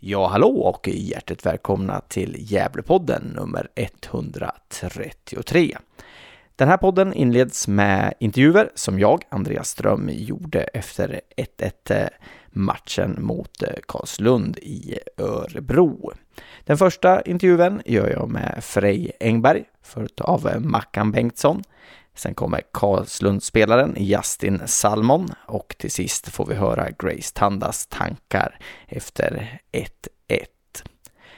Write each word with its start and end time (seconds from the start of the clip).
Ja, 0.00 0.26
hallå 0.26 0.48
och 0.48 0.88
hjärtligt 0.88 1.46
välkomna 1.46 2.00
till 2.00 2.36
Gävlepodden 2.38 3.22
nummer 3.22 3.68
133. 3.74 5.78
Den 6.56 6.68
här 6.68 6.76
podden 6.76 7.14
inleds 7.14 7.68
med 7.68 8.14
intervjuer 8.20 8.70
som 8.74 8.98
jag, 8.98 9.24
Andreas 9.28 9.68
Ström, 9.68 10.10
gjorde 10.12 10.62
efter 10.62 11.20
1-1 11.36 11.70
eh, 11.90 12.08
matchen 12.50 13.16
mot 13.20 13.62
eh, 13.62 13.68
Karlslund 13.86 14.58
i 14.58 14.98
Örebro. 15.16 16.12
Den 16.64 16.78
första 16.78 17.22
intervjun 17.22 17.82
gör 17.84 18.10
jag 18.10 18.30
med 18.30 18.64
Frej 18.64 19.12
Engberg, 19.20 19.64
följt 19.82 20.20
av 20.20 20.48
eh, 20.48 20.60
Mackan 20.60 21.12
Bengtsson. 21.12 21.62
Sen 22.18 22.34
kommer 22.34 22.62
Karlslundspelaren 22.72 23.94
Justin 23.96 24.60
Salmon 24.66 25.28
och 25.46 25.74
till 25.78 25.90
sist 25.90 26.28
får 26.28 26.46
vi 26.46 26.54
höra 26.54 26.90
Grace 26.98 27.34
Tandas 27.34 27.86
tankar 27.86 28.58
efter 28.86 29.60
1-1. 29.72 29.82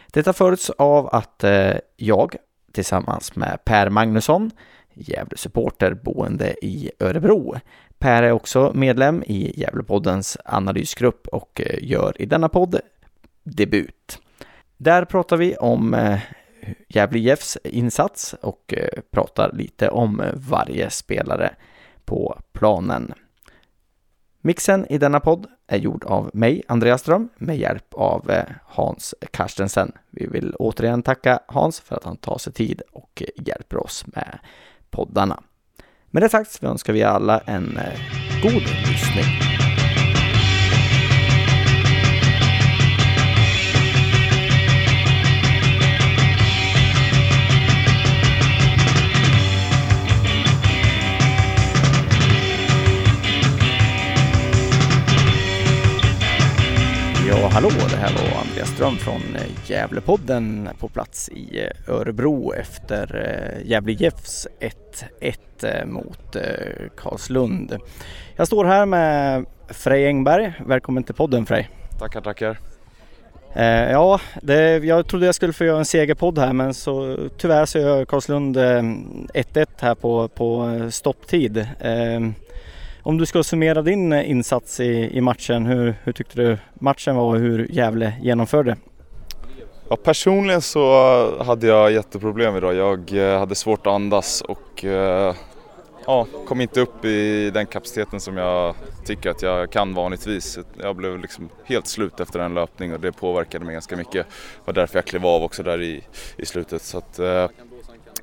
Detta 0.06 0.32
följs 0.32 0.70
av 0.70 1.08
att 1.14 1.44
eh, 1.44 1.74
jag 1.96 2.36
tillsammans 2.72 3.36
med 3.36 3.58
Per 3.64 3.90
Magnusson, 3.90 4.50
Gävle-supporter 4.94 5.94
boende 5.94 6.64
i 6.64 6.90
Örebro. 7.00 7.56
Per 7.98 8.22
är 8.22 8.32
också 8.32 8.72
medlem 8.74 9.22
i 9.26 9.60
Gävlepoddens 9.60 10.36
analysgrupp 10.44 11.26
och 11.26 11.60
eh, 11.66 11.78
gör 11.82 12.22
i 12.22 12.26
denna 12.26 12.48
podd 12.48 12.80
debut. 13.42 14.18
Där 14.76 15.04
pratar 15.04 15.36
vi 15.36 15.56
om 15.56 15.94
eh, 15.94 16.20
Gävle 16.88 17.18
IFs 17.18 17.58
insats 17.64 18.34
och 18.42 18.74
eh, 18.76 19.00
pratar 19.10 19.52
lite 19.52 19.88
om 19.88 20.20
eh, 20.20 20.32
varje 20.34 20.90
spelare 20.90 21.54
på 22.04 22.40
planen. 22.52 23.14
Mixen 24.40 24.86
i 24.92 24.98
denna 24.98 25.20
podd 25.20 25.46
är 25.66 25.78
gjord 25.78 26.04
av 26.04 26.30
mig, 26.34 26.62
Andreas 26.68 27.00
Ström, 27.00 27.28
med 27.36 27.58
hjälp 27.58 27.94
av 27.94 28.30
eh, 28.30 28.44
Hans 28.64 29.14
Karstensen. 29.30 29.92
Vi 30.10 30.26
vill 30.26 30.54
återigen 30.58 31.02
tacka 31.02 31.40
Hans 31.46 31.80
för 31.80 31.96
att 31.96 32.04
han 32.04 32.16
tar 32.16 32.38
sig 32.38 32.52
tid 32.52 32.82
och 32.92 33.22
hjälper 33.36 33.76
oss 33.76 34.06
med 34.06 34.38
poddarna. 34.90 35.42
Med 36.06 36.22
det 36.22 36.28
sagt 36.28 36.50
så 36.50 36.66
önskar 36.66 36.92
vi 36.92 37.02
alla 37.02 37.38
en 37.38 37.78
god 38.42 38.62
lyssning. 38.62 39.69
Hallå, 57.48 57.68
det 57.90 57.96
här 57.96 58.12
var 58.12 58.40
Andreas 58.40 58.68
Ström 58.68 58.96
från 58.96 59.36
eh, 59.36 59.70
Gävlepodden 59.70 60.68
på 60.78 60.88
plats 60.88 61.28
i 61.28 61.60
eh, 61.60 61.94
Örebro 61.94 62.54
efter 62.54 63.16
eh, 63.16 63.70
Gävle 63.70 63.92
Jeffs 63.92 64.48
1-1 65.20 65.86
mot 65.86 66.36
Karlslund. 66.96 67.76
Jag 68.36 68.46
står 68.46 68.64
här 68.64 68.86
med 68.86 69.44
Frej 69.68 70.06
Engberg. 70.06 70.52
Välkommen 70.66 71.04
till 71.04 71.14
podden 71.14 71.46
Frej. 71.46 71.70
Tackar, 71.98 72.20
tackar. 72.20 72.58
Ja, 73.90 74.20
det, 74.42 74.76
jag 74.76 75.06
trodde 75.06 75.26
jag 75.26 75.34
skulle 75.34 75.52
få 75.52 75.64
göra 75.64 75.78
en 75.78 75.84
segerpodd 75.84 76.38
här 76.38 76.52
men 76.52 76.74
så 76.74 77.16
tyvärr 77.38 77.66
så 77.66 77.78
gör 77.78 78.04
Karlslund 78.04 78.56
1-1 78.56 79.66
här 79.80 79.94
på, 79.94 80.28
på 80.28 80.78
stopptid. 80.90 81.66
Om 83.10 83.18
du 83.18 83.26
ska 83.26 83.42
summera 83.42 83.82
din 83.82 84.12
eh, 84.12 84.30
insats 84.30 84.80
i, 84.80 85.10
i 85.16 85.20
matchen, 85.20 85.66
hur, 85.66 85.94
hur 86.04 86.12
tyckte 86.12 86.42
du 86.42 86.58
matchen 86.74 87.16
var 87.16 87.24
och 87.24 87.38
hur 87.38 87.66
Gävle 87.70 88.12
genomförde? 88.22 88.76
Ja, 89.88 89.96
personligen 89.96 90.62
så 90.62 91.42
hade 91.42 91.66
jag 91.66 91.92
jätteproblem 91.92 92.56
idag. 92.56 92.74
Jag 92.74 93.12
eh, 93.12 93.38
hade 93.38 93.54
svårt 93.54 93.86
att 93.86 93.92
andas 93.92 94.40
och 94.40 94.84
eh, 94.84 95.34
ja, 96.06 96.26
kom 96.46 96.60
inte 96.60 96.80
upp 96.80 97.04
i 97.04 97.50
den 97.50 97.66
kapaciteten 97.66 98.20
som 98.20 98.36
jag 98.36 98.74
tycker 99.04 99.30
att 99.30 99.42
jag 99.42 99.70
kan 99.70 99.94
vanligtvis. 99.94 100.58
Jag 100.82 100.96
blev 100.96 101.18
liksom 101.18 101.48
helt 101.64 101.86
slut 101.86 102.20
efter 102.20 102.38
en 102.40 102.54
löpning 102.54 102.92
och 102.92 103.00
det 103.00 103.12
påverkade 103.12 103.64
mig 103.64 103.72
ganska 103.72 103.96
mycket. 103.96 104.26
Det 104.26 104.62
var 104.64 104.74
därför 104.74 104.98
jag 104.98 105.04
klev 105.04 105.26
av 105.26 105.42
också 105.42 105.62
där 105.62 105.82
i, 105.82 106.04
i 106.36 106.46
slutet. 106.46 106.82
Så 106.82 106.98
att, 106.98 107.18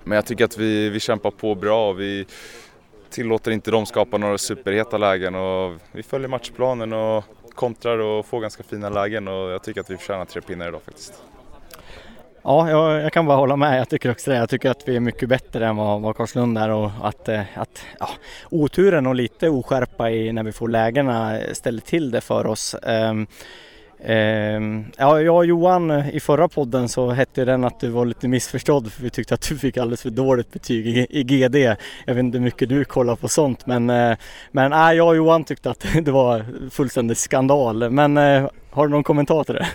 men 0.03 0.15
jag 0.15 0.25
tycker 0.25 0.45
att 0.45 0.57
vi, 0.57 0.89
vi 0.89 0.99
kämpar 0.99 1.31
på 1.31 1.55
bra. 1.55 1.93
Vi, 1.93 2.25
tillåter 3.09 3.51
inte 3.51 3.71
dem 3.71 3.85
skapa 3.85 4.17
några 4.17 4.37
superheta 4.37 4.97
lägen 4.97 5.35
och 5.35 5.79
vi 5.91 6.03
följer 6.03 6.27
matchplanen 6.27 6.93
och 6.93 7.23
kontrar 7.55 7.99
och 7.99 8.25
får 8.25 8.41
ganska 8.41 8.63
fina 8.63 8.89
lägen 8.89 9.27
och 9.27 9.51
jag 9.51 9.63
tycker 9.63 9.81
att 9.81 9.89
vi 9.89 9.97
förtjänar 9.97 10.25
tre 10.25 10.41
pinnar 10.41 10.67
idag 10.67 10.81
faktiskt. 10.81 11.13
Ja, 12.41 12.69
jag, 12.69 13.01
jag, 13.01 13.13
kan 13.13 13.25
bara 13.25 13.37
hålla 13.37 13.55
med. 13.55 13.79
Jag 13.79 13.89
tycker 13.89 14.11
också 14.11 14.31
det. 14.31 14.37
Jag 14.37 14.49
tycker 14.49 14.69
att 14.69 14.87
vi 14.87 14.95
är 14.95 14.99
mycket 14.99 15.29
bättre 15.29 15.67
än 15.67 15.75
vad, 15.75 16.01
vad 16.01 16.15
Karlslund 16.15 16.57
är 16.57 16.69
och 16.69 16.91
att, 17.01 17.29
eh, 17.29 17.41
att 17.55 17.85
ja, 17.99 18.09
oturen 18.49 19.07
och 19.07 19.15
lite 19.15 19.49
oskärpa 19.49 20.11
i 20.11 20.33
när 20.33 20.43
vi 20.43 20.51
får 20.51 20.67
lägena 20.67 21.39
ställer 21.53 21.81
till 21.81 22.11
det 22.11 22.21
för 22.21 22.47
oss. 22.47 22.75
Um, 22.83 23.27
Ehm, 24.03 24.85
ja, 24.97 25.21
jag 25.21 25.35
och 25.35 25.45
Johan 25.45 25.91
eh, 25.91 26.15
i 26.15 26.19
förra 26.19 26.47
podden 26.47 26.89
så 26.89 27.09
hette 27.11 27.45
den 27.45 27.63
att 27.63 27.79
du 27.79 27.89
var 27.89 28.05
lite 28.05 28.27
missförstådd 28.27 28.91
för 28.91 29.03
vi 29.03 29.09
tyckte 29.09 29.33
att 29.33 29.49
du 29.49 29.57
fick 29.57 29.77
alldeles 29.77 30.01
för 30.01 30.09
dåligt 30.09 30.51
betyg 30.51 30.87
i, 30.87 31.07
i 31.09 31.23
GD. 31.23 31.55
Jag 32.05 32.13
vet 32.13 32.19
inte 32.19 32.37
hur 32.37 32.45
mycket 32.45 32.69
du 32.69 32.85
kollar 32.85 33.15
på 33.15 33.27
sånt 33.27 33.65
men, 33.65 33.89
eh, 33.89 34.17
men 34.51 34.73
äh, 34.73 34.91
jag 34.91 35.07
och 35.07 35.15
Johan 35.15 35.43
tyckte 35.43 35.69
att 35.69 35.85
det 36.01 36.11
var 36.11 36.45
fullständig 36.69 37.17
skandal. 37.17 37.89
Men 37.89 38.17
eh, 38.17 38.47
har 38.77 38.87
du 38.87 38.91
någon 38.91 39.03
kommentar 39.03 39.43
till 39.43 39.55
det? 39.55 39.67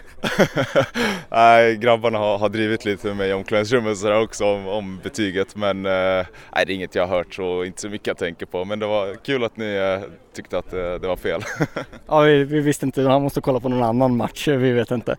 nej, 1.30 1.76
grabbarna 1.76 2.18
har, 2.18 2.38
har 2.38 2.48
drivit 2.48 2.84
lite 2.84 3.06
med 3.06 3.16
mig 3.16 3.30
i 3.30 3.32
omklädningsrummet 3.32 3.98
sådär 3.98 4.22
också 4.22 4.44
om, 4.44 4.68
om 4.68 5.00
betyget 5.02 5.56
men 5.56 5.86
eh, 5.86 6.26
nej, 6.54 6.66
det 6.66 6.72
är 6.72 6.74
inget 6.74 6.94
jag 6.94 7.06
har 7.06 7.16
hört 7.16 7.34
så 7.34 7.64
inte 7.64 7.80
så 7.80 7.88
mycket 7.88 8.06
jag 8.06 8.16
tänker 8.16 8.46
på 8.46 8.64
men 8.64 8.78
det 8.78 8.86
var 8.86 9.14
kul 9.14 9.44
att 9.44 9.56
ni 9.56 9.74
eh, 9.74 10.08
tyckte 10.34 10.58
att 10.58 10.72
eh, 10.72 10.94
det 10.94 11.08
var 11.08 11.16
fel. 11.16 11.42
ja, 12.06 12.20
vi, 12.20 12.44
vi, 12.44 12.60
visste 12.60 12.86
inte, 12.86 13.02
han 13.02 13.22
måste 13.22 13.40
kolla 13.40 13.60
på 13.60 13.68
någon 13.68 13.82
annan 13.82 14.16
match, 14.16 14.48
vi 14.48 14.72
vet 14.72 14.90
inte. 14.90 15.16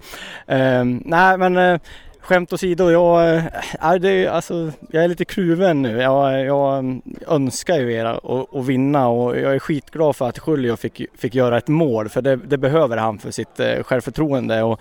Eh, 0.48 0.84
nej 0.86 1.38
men 1.38 1.58
eh, 1.58 1.80
skämt 2.24 2.54
åsido, 2.54 2.92
jag, 2.92 3.36
äh, 3.82 3.94
det, 4.00 4.28
alltså, 4.28 4.72
jag 4.90 5.04
är 5.04 5.08
lite 5.08 5.26
kluven 5.26 5.82
nu. 5.82 6.02
Jag, 6.02 6.46
jag 6.46 7.02
önskar 7.28 7.80
ju 7.80 7.94
er 7.94 8.06
att, 8.06 8.66
vinna 8.66 9.08
och 9.08 9.40
jag 9.40 9.56
är 9.56 9.60
skitglad 9.60 10.16
för 10.16 10.30
att 10.30 10.40
Julio 10.48 10.76
fick, 10.76 11.02
fick 11.18 11.36
göra 11.36 11.58
ett 11.58 11.68
mål 11.68 12.10
för 12.10 12.22
det, 12.22 12.36
det 12.36 12.58
behöver 12.58 12.98
han 12.98 13.20
för 13.20 13.32
sitt 13.32 13.60
eh, 13.60 13.84
självförtroende. 13.84 14.64
Och, 14.64 14.80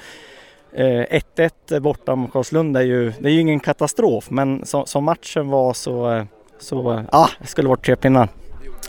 1-1 0.75 1.50
eh, 1.70 1.81
borta 1.81 2.16
mot 2.16 2.32
Karlslund 2.32 2.76
är 2.76 2.82
ju, 2.82 3.12
det 3.19 3.28
är 3.28 3.32
ju 3.32 3.41
ingen 3.41 3.60
katastrof 3.60 4.31
men 4.31 4.66
som, 4.66 4.86
som 4.86 5.04
matchen 5.04 5.48
var 5.48 5.72
så, 5.72 6.12
eh, 6.12 6.25
så 6.58 6.92
eh, 6.92 7.02
ja, 7.12 7.28
det 7.41 7.47
skulle 7.47 7.69
varit 7.69 7.84
tre 7.84 7.97
pinnar. 7.97 8.28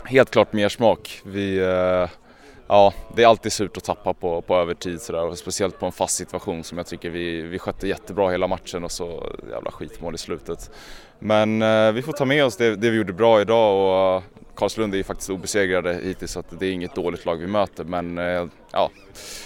Helt 0.04 0.30
klart 0.30 0.52
mer 0.52 0.68
smak. 0.68 1.20
Vi, 1.24 1.58
eh 1.58 2.23
ja, 2.68 2.92
det 3.16 3.22
är 3.22 3.26
alltid 3.26 3.52
surt 3.52 3.76
att 3.76 3.84
tappa 3.84 4.14
på, 4.14 4.42
på 4.42 4.56
övertid 4.56 5.00
sådär 5.00 5.26
och 5.26 5.38
speciellt 5.38 5.78
på 5.78 5.86
en 5.86 5.92
fast 5.92 6.16
situation 6.16 6.64
som 6.64 6.78
jag 6.78 6.86
tycker 6.86 7.10
vi, 7.10 7.42
vi 7.42 7.58
skötte 7.58 7.88
jättebra 7.88 8.30
hela 8.30 8.46
matchen 8.46 8.84
och 8.84 8.92
så 8.92 9.32
jävla 9.50 9.70
skitmål 9.70 10.14
i 10.14 10.18
slutet. 10.18 10.70
Men 11.18 11.62
eh, 11.62 11.92
vi 11.92 12.02
får 12.02 12.12
ta 12.12 12.24
med 12.24 12.44
oss 12.44 12.56
det, 12.56 12.76
det, 12.76 12.90
vi 12.90 12.96
gjorde 12.96 13.12
bra 13.12 13.40
idag 13.40 13.74
och 13.80 14.16
eh, 14.16 14.22
Karlslund 14.54 14.94
är 14.94 14.98
ju 14.98 15.04
faktiskt 15.04 15.30
obesegrade 15.30 16.00
hittills 16.02 16.32
så 16.32 16.42
det 16.50 16.66
är 16.66 16.72
inget 16.72 16.94
dåligt 16.94 17.24
lag 17.24 17.36
vi 17.36 17.46
möter 17.46 17.84
men 17.84 18.18
eh, 18.18 18.46
ja, 18.72 18.90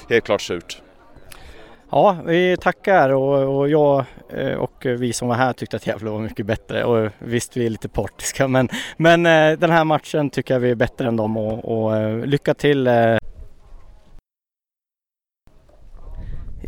helt 0.09 0.25
klart 0.25 0.43
surt. 0.43 0.83
Ja, 1.91 2.17
vi 2.27 2.57
tackar 2.57 3.11
och, 3.11 3.59
och, 3.59 3.69
jag 3.69 4.05
eh, 4.29 4.53
och 4.53 4.87
vi 4.87 5.13
som 5.13 5.29
var 5.29 5.35
här 5.35 5.53
tyckte 5.53 5.77
att 5.77 5.87
Gävle 5.87 6.11
var 6.11 6.19
mycket 6.19 6.47
bättre 6.47 6.85
och 6.85 7.11
visst 7.19 7.57
vi 7.57 7.67
är 7.67 7.71
lite 7.71 7.89
partiska 7.89 8.49
men, 8.49 8.69
men 8.97 9.27
eh, 9.27 9.59
den 9.59 9.71
här 9.71 9.85
matchen 9.85 10.31
tycker 10.31 10.55
jag 10.55 10.61
vi 10.61 10.71
är 10.71 10.75
bättre 10.75 11.09
än 11.09 11.17
dem 11.17 11.37
och, 11.37 11.85
och 11.85 11.97
eh, 11.97 12.27
lycka 12.27 12.55
till! 12.55 12.87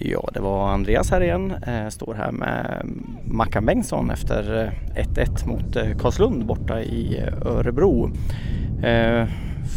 Ja, 0.03 0.29
det 0.35 0.41
var 0.41 0.69
Andreas 0.69 1.11
här 1.11 1.21
igen. 1.21 1.55
Står 1.91 2.15
här 2.15 2.33
med 2.33 2.87
Mackan 3.25 3.67
Bengtsson 3.67 4.11
efter 4.11 4.73
1-1 4.97 5.49
mot 5.49 6.01
Karlslund 6.01 6.47
borta 6.47 6.81
i 6.81 7.25
Örebro. 7.45 8.11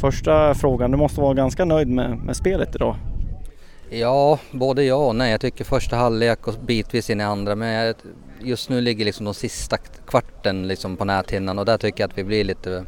Första 0.01 0.53
frågan, 0.53 0.91
du 0.91 0.97
måste 0.97 1.21
vara 1.21 1.33
ganska 1.33 1.65
nöjd 1.65 1.87
med, 1.87 2.17
med 2.17 2.35
spelet 2.35 2.75
idag? 2.75 2.95
Ja, 3.93 4.39
både 4.51 4.83
ja 4.83 4.95
och 4.95 5.15
nej. 5.15 5.31
Jag 5.31 5.41
tycker 5.41 5.63
första 5.63 5.95
halvlek 5.95 6.47
och 6.47 6.53
bitvis 6.53 7.09
in 7.09 7.21
i 7.21 7.23
andra 7.23 7.55
men 7.55 7.93
just 8.41 8.69
nu 8.69 8.81
ligger 8.81 9.05
liksom 9.05 9.25
de 9.25 9.33
sista 9.33 9.77
kvarten 10.07 10.67
liksom 10.67 10.97
på 10.97 11.05
näthinnan 11.05 11.59
och 11.59 11.65
där 11.65 11.77
tycker 11.77 12.03
jag 12.03 12.09
att 12.09 12.17
vi 12.17 12.23
blir 12.23 12.43
lite, 12.43 12.85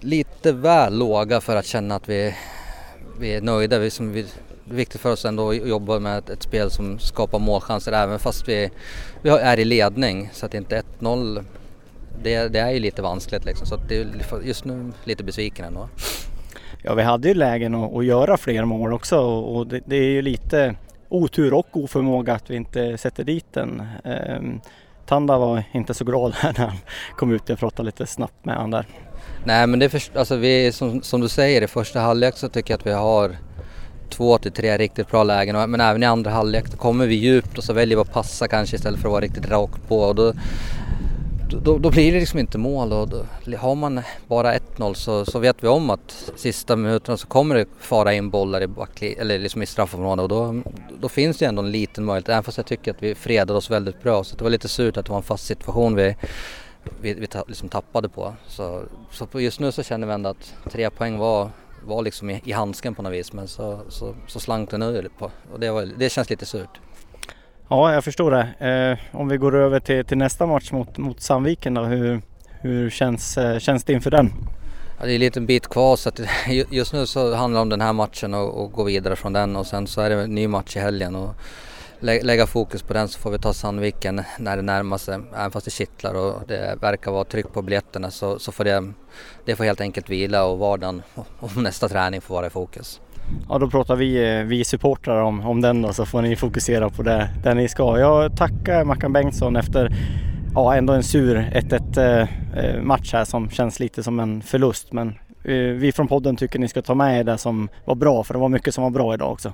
lite 0.00 0.52
väl 0.52 0.98
låga 0.98 1.40
för 1.40 1.56
att 1.56 1.66
känna 1.66 1.94
att 1.94 2.08
vi, 2.08 2.34
vi 3.20 3.34
är 3.34 3.40
nöjda. 3.40 3.78
Vi, 3.78 3.90
som 3.90 4.12
vi, 4.12 4.22
det 4.64 4.72
är 4.72 4.76
viktigt 4.76 5.00
för 5.00 5.12
oss 5.12 5.24
ändå 5.24 5.50
att 5.50 5.68
jobba 5.68 5.98
med 5.98 6.18
ett, 6.18 6.30
ett 6.30 6.42
spel 6.42 6.70
som 6.70 6.98
skapar 6.98 7.38
målchanser 7.38 7.92
även 7.92 8.18
fast 8.18 8.48
vi, 8.48 8.70
vi 9.22 9.30
är 9.30 9.58
i 9.58 9.64
ledning 9.64 10.30
så 10.32 10.46
att 10.46 10.54
inte 10.54 10.82
1-0 11.00 11.44
det, 12.22 12.48
det, 12.48 12.58
är 12.58 12.70
ju 12.70 12.80
lite 12.80 13.02
vanskligt 13.02 13.44
liksom 13.44 13.66
så 13.66 13.74
att 13.74 13.88
det 13.88 13.96
är 13.96 14.06
just 14.42 14.64
nu 14.64 14.92
lite 15.04 15.24
besviken 15.24 15.64
ändå. 15.64 15.88
Ja, 16.82 16.94
vi 16.94 17.02
hade 17.02 17.28
ju 17.28 17.34
lägen 17.34 17.74
att, 17.74 17.94
att 17.94 18.04
göra 18.04 18.36
fler 18.36 18.64
mål 18.64 18.92
också 18.92 19.18
och, 19.18 19.66
det, 19.66 19.80
det, 19.86 19.96
är 19.96 20.10
ju 20.10 20.22
lite 20.22 20.74
otur 21.08 21.54
och 21.54 21.66
oförmåga 21.72 22.34
att 22.34 22.50
vi 22.50 22.56
inte 22.56 22.98
sätter 22.98 23.24
dit 23.24 23.46
den. 23.52 23.82
Ehm, 24.04 24.60
Tanda 25.06 25.38
var 25.38 25.62
inte 25.72 25.94
så 25.94 26.04
glad 26.04 26.34
här 26.34 26.54
när 26.58 26.66
han 26.66 26.76
kom 27.16 27.32
ut. 27.32 27.42
Jag 27.46 27.58
pratade 27.58 27.86
lite 27.86 28.06
snabbt 28.06 28.44
med 28.44 28.54
honom 28.54 28.70
där. 28.70 28.86
Nej 29.44 29.66
men 29.66 29.78
det 29.78 29.84
är 29.84 29.88
för, 29.88 30.18
alltså 30.18 30.36
vi, 30.36 30.72
som, 30.72 31.02
som 31.02 31.20
du 31.20 31.28
säger 31.28 31.62
i 31.62 31.66
första 31.66 32.00
halvlek 32.00 32.36
så 32.36 32.48
tycker 32.48 32.74
jag 32.74 32.78
att 32.78 32.86
vi 32.86 32.92
har 32.92 33.36
två 34.10 34.38
till 34.38 34.52
tre 34.52 34.78
riktigt 34.78 35.10
bra 35.10 35.24
lägen 35.24 35.70
men 35.70 35.80
även 35.80 36.02
i 36.02 36.06
andra 36.06 36.30
halvlek 36.30 36.76
kommer 36.76 37.06
vi 37.06 37.14
djupt 37.14 37.58
och 37.58 37.64
så 37.64 37.72
väljer 37.72 37.96
vi 37.96 38.02
att 38.02 38.12
passa 38.12 38.48
kanske 38.48 38.76
istället 38.76 39.00
för 39.00 39.08
att 39.08 39.12
vara 39.12 39.20
riktigt 39.20 39.50
rakt 39.50 39.88
på 39.88 40.00
och 40.00 40.14
då, 40.14 40.32
då, 41.56 41.78
då 41.78 41.90
blir 41.90 42.12
det 42.12 42.20
liksom 42.20 42.38
inte 42.38 42.58
mål 42.58 42.92
och 42.92 43.08
då, 43.08 43.24
har 43.56 43.74
man 43.74 44.00
bara 44.26 44.54
1-0 44.54 44.94
så, 44.94 45.24
så 45.24 45.38
vet 45.38 45.56
vi 45.64 45.68
om 45.68 45.90
att 45.90 46.30
sista 46.36 46.76
minuterna 46.76 47.16
så 47.16 47.26
kommer 47.26 47.54
det 47.54 47.66
fara 47.78 48.14
in 48.14 48.30
bollar 48.30 48.60
i, 48.60 48.66
backli, 48.66 49.12
eller 49.12 49.38
liksom 49.38 49.62
i 49.62 49.66
straffområdet 49.66 50.22
och 50.22 50.28
då, 50.28 50.62
då 51.00 51.08
finns 51.08 51.38
det 51.38 51.46
ändå 51.46 51.62
en 51.62 51.70
liten 51.70 52.04
möjlighet 52.04 52.28
även 52.28 52.42
fast 52.42 52.58
jag 52.58 52.66
tycker 52.66 52.90
att 52.90 53.02
vi 53.02 53.14
fredade 53.14 53.58
oss 53.58 53.70
väldigt 53.70 54.02
bra 54.02 54.24
så 54.24 54.36
det 54.36 54.44
var 54.44 54.50
lite 54.50 54.68
surt 54.68 54.96
att 54.96 55.06
det 55.06 55.10
var 55.10 55.18
en 55.18 55.22
fast 55.22 55.46
situation 55.46 55.94
vi, 55.94 56.16
vi, 57.00 57.14
vi 57.14 57.28
liksom 57.46 57.68
tappade 57.68 58.08
på. 58.08 58.34
Så, 58.46 58.82
så 59.10 59.40
just 59.40 59.60
nu 59.60 59.72
så 59.72 59.82
känner 59.82 60.06
vi 60.06 60.12
ändå 60.12 60.30
att 60.30 60.54
tre 60.70 60.90
poäng 60.90 61.18
var 61.18 61.50
var 61.84 62.02
liksom 62.02 62.30
i, 62.30 62.42
i 62.44 62.52
handsken 62.52 62.94
på 62.94 63.02
något 63.02 63.12
vis 63.12 63.32
men 63.32 63.48
så, 63.48 63.80
så, 63.88 64.14
så 64.26 64.40
slank 64.40 64.70
den 64.70 64.82
ur 64.82 65.10
på 65.18 65.30
och 65.52 65.60
det, 65.60 65.70
var, 65.70 65.88
det 65.96 66.10
känns 66.10 66.30
lite 66.30 66.46
surt. 66.46 66.80
Ja, 67.70 67.94
jag 67.94 68.04
förstår 68.04 68.30
det. 68.30 68.66
Eh, 68.68 69.20
om 69.20 69.28
vi 69.28 69.36
går 69.36 69.56
över 69.56 69.80
till, 69.80 70.04
till 70.04 70.18
nästa 70.18 70.46
match 70.46 70.72
mot, 70.72 70.98
mot 70.98 71.20
Sandviken 71.20 71.74
då, 71.74 71.82
hur, 71.82 72.20
hur 72.60 72.90
känns, 72.90 73.38
eh, 73.38 73.58
känns 73.58 73.84
det 73.84 73.92
inför 73.92 74.10
den? 74.10 74.32
Ja, 74.98 75.06
det 75.06 75.12
är 75.12 75.14
en 75.14 75.20
liten 75.20 75.46
bit 75.46 75.68
kvar 75.68 75.96
så 75.96 76.08
att 76.08 76.20
just 76.70 76.92
nu 76.92 77.06
så 77.06 77.34
handlar 77.34 77.58
det 77.58 77.62
om 77.62 77.68
den 77.68 77.80
här 77.80 77.92
matchen 77.92 78.34
och, 78.34 78.64
och 78.64 78.72
gå 78.72 78.84
vidare 78.84 79.16
från 79.16 79.32
den 79.32 79.56
och 79.56 79.66
sen 79.66 79.86
så 79.86 80.00
är 80.00 80.10
det 80.10 80.22
en 80.22 80.34
ny 80.34 80.48
match 80.48 80.76
i 80.76 80.80
helgen. 80.80 81.16
Och, 81.16 81.34
lägga 82.00 82.46
fokus 82.46 82.82
på 82.82 82.92
den 82.92 83.08
så 83.08 83.18
får 83.18 83.30
vi 83.30 83.38
ta 83.38 83.52
Sandviken 83.52 84.22
när 84.38 84.56
det 84.56 84.62
närmar 84.62 84.98
sig. 84.98 85.18
Även 85.34 85.50
fast 85.50 85.64
det 85.64 85.70
kittlar 85.70 86.14
och 86.14 86.42
det 86.48 86.78
verkar 86.80 87.10
vara 87.10 87.24
tryck 87.24 87.52
på 87.52 87.62
biljetterna 87.62 88.10
så, 88.10 88.38
så 88.38 88.52
får 88.52 88.64
det, 88.64 88.92
det 89.44 89.56
får 89.56 89.64
helt 89.64 89.80
enkelt 89.80 90.10
vila 90.10 90.44
och 90.44 90.58
vardagen 90.58 91.02
och 91.38 91.56
nästa 91.56 91.88
träning 91.88 92.20
får 92.20 92.34
vara 92.34 92.46
i 92.46 92.50
fokus. 92.50 93.00
Ja 93.48 93.58
då 93.58 93.70
pratar 93.70 93.96
vi, 93.96 94.38
eh, 94.38 94.44
vi 94.44 94.64
supportrar 94.64 95.22
om, 95.22 95.46
om 95.46 95.60
den 95.60 95.82
då 95.82 95.92
så 95.92 96.06
får 96.06 96.22
ni 96.22 96.36
fokusera 96.36 96.90
på 96.90 97.02
det, 97.02 97.28
det 97.42 97.54
ni 97.54 97.68
ska. 97.68 97.98
Jag 97.98 98.36
tackar 98.36 98.84
Mackan 98.84 99.12
Bengtsson 99.12 99.56
efter 99.56 99.96
ja, 100.54 100.74
ändå 100.74 100.92
en 100.92 101.02
sur 101.02 101.36
1-1 101.36 101.98
eh, 101.98 102.64
eh, 102.64 102.82
match 102.82 103.12
här 103.12 103.24
som 103.24 103.50
känns 103.50 103.80
lite 103.80 104.02
som 104.02 104.20
en 104.20 104.42
förlust 104.42 104.92
men 104.92 105.18
vi 105.78 105.92
från 105.92 106.08
podden 106.08 106.36
tycker 106.36 106.58
ni 106.58 106.68
ska 106.68 106.82
ta 106.82 106.94
med 106.94 107.20
er 107.20 107.24
det 107.24 107.38
som 107.38 107.68
var 107.84 107.94
bra 107.94 108.24
för 108.24 108.34
det 108.34 108.40
var 108.40 108.48
mycket 108.48 108.74
som 108.74 108.84
var 108.84 108.90
bra 108.90 109.14
idag 109.14 109.32
också. 109.32 109.52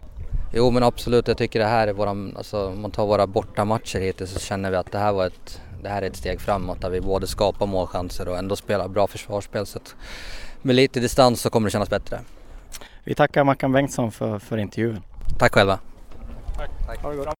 Jo 0.56 0.70
men 0.70 0.82
absolut, 0.82 1.28
jag 1.28 1.38
tycker 1.38 1.58
det 1.58 1.66
här 1.66 1.88
är 1.88 1.92
våra, 1.92 2.10
alltså 2.10 2.68
om 2.68 2.80
man 2.80 2.90
tar 2.90 3.06
våra 3.06 3.26
bortamatcher 3.26 4.00
hittills 4.00 4.30
så 4.30 4.40
känner 4.40 4.70
vi 4.70 4.76
att 4.76 4.92
det 4.92 4.98
här 4.98 5.12
var 5.12 5.26
ett, 5.26 5.60
det 5.82 5.88
här 5.88 6.02
är 6.02 6.06
ett 6.06 6.16
steg 6.16 6.40
framåt 6.40 6.80
där 6.80 6.90
vi 6.90 7.00
både 7.00 7.26
skapar 7.26 7.66
målchanser 7.66 8.28
och 8.28 8.38
ändå 8.38 8.56
spelar 8.56 8.88
bra 8.88 9.06
försvarsspel. 9.06 9.66
Så 9.66 9.78
att 9.78 9.94
med 10.62 10.76
lite 10.76 11.00
distans 11.00 11.40
så 11.40 11.50
kommer 11.50 11.66
det 11.66 11.72
kännas 11.72 11.90
bättre. 11.90 12.20
Vi 13.04 13.14
tackar 13.14 13.44
Mackan 13.44 13.72
Bengtsson 13.72 14.12
för, 14.12 14.38
för 14.38 14.58
intervjun. 14.58 15.00
Tack 15.38 15.54
själva. 15.54 15.78
Tack. 16.56 16.70
Tack. 16.86 17.02
Ha 17.02 17.10
det 17.10 17.16
gott. 17.16 17.34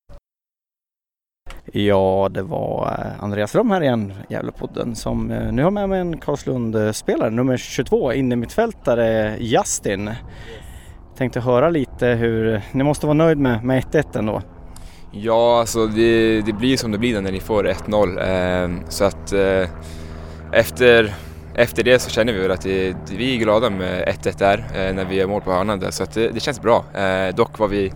Ja, 1.73 2.29
det 2.31 2.43
var 2.43 2.99
eh, 2.99 3.25
Andreas 3.25 3.55
Rom 3.55 3.71
här 3.71 3.81
igen, 3.81 4.13
Gävlepodden, 4.29 4.97
som 4.97 5.31
eh, 5.31 5.53
nu 5.53 5.63
har 5.65 5.71
med 5.71 5.89
mig 5.89 6.01
en 6.01 6.19
Karlslund-spelare, 6.19 7.31
nummer 7.31 7.57
22, 7.57 8.13
innermittfältare 8.13 9.37
Justin. 9.41 10.11
Tänkte 11.17 11.41
höra 11.41 11.71
lite 11.71 12.07
hur, 12.07 12.63
ni 12.73 12.85
måste 12.85 13.07
vara 13.07 13.15
nöjd 13.15 13.39
med, 13.39 13.65
med 13.65 13.85
1-1 13.85 14.19
ändå? 14.19 14.43
Ja, 15.11 15.61
alltså 15.61 15.87
det, 15.87 16.41
det 16.41 16.53
blir 16.53 16.77
som 16.77 16.93
det 16.93 16.99
blir 16.99 17.21
när 17.21 17.33
ni 17.33 17.41
får 17.41 17.65
1-0. 17.65 18.65
Eh, 18.65 18.89
så 18.89 19.05
att 19.05 19.33
eh, 19.33 19.69
efter, 20.53 21.15
efter 21.55 21.83
det 21.83 21.99
så 21.99 22.11
känner 22.11 22.33
vi 22.33 22.39
väl 22.39 22.51
att 22.51 22.63
det, 22.63 22.97
vi 23.17 23.35
är 23.35 23.39
glada 23.39 23.71
med 23.71 24.09
1-1 24.09 24.39
där 24.39 24.59
eh, 24.59 24.95
när 24.95 25.05
vi 25.05 25.15
gör 25.15 25.27
mål 25.27 25.43
på 25.43 25.53
hörnan 25.53 25.81
där. 25.81 25.91
Så 25.91 26.03
att 26.03 26.15
det, 26.15 26.29
det 26.29 26.41
känns 26.41 26.63
bra. 26.63 26.85
Eh, 26.95 27.35
dock 27.35 27.59
var 27.59 27.69
vi 27.69 27.93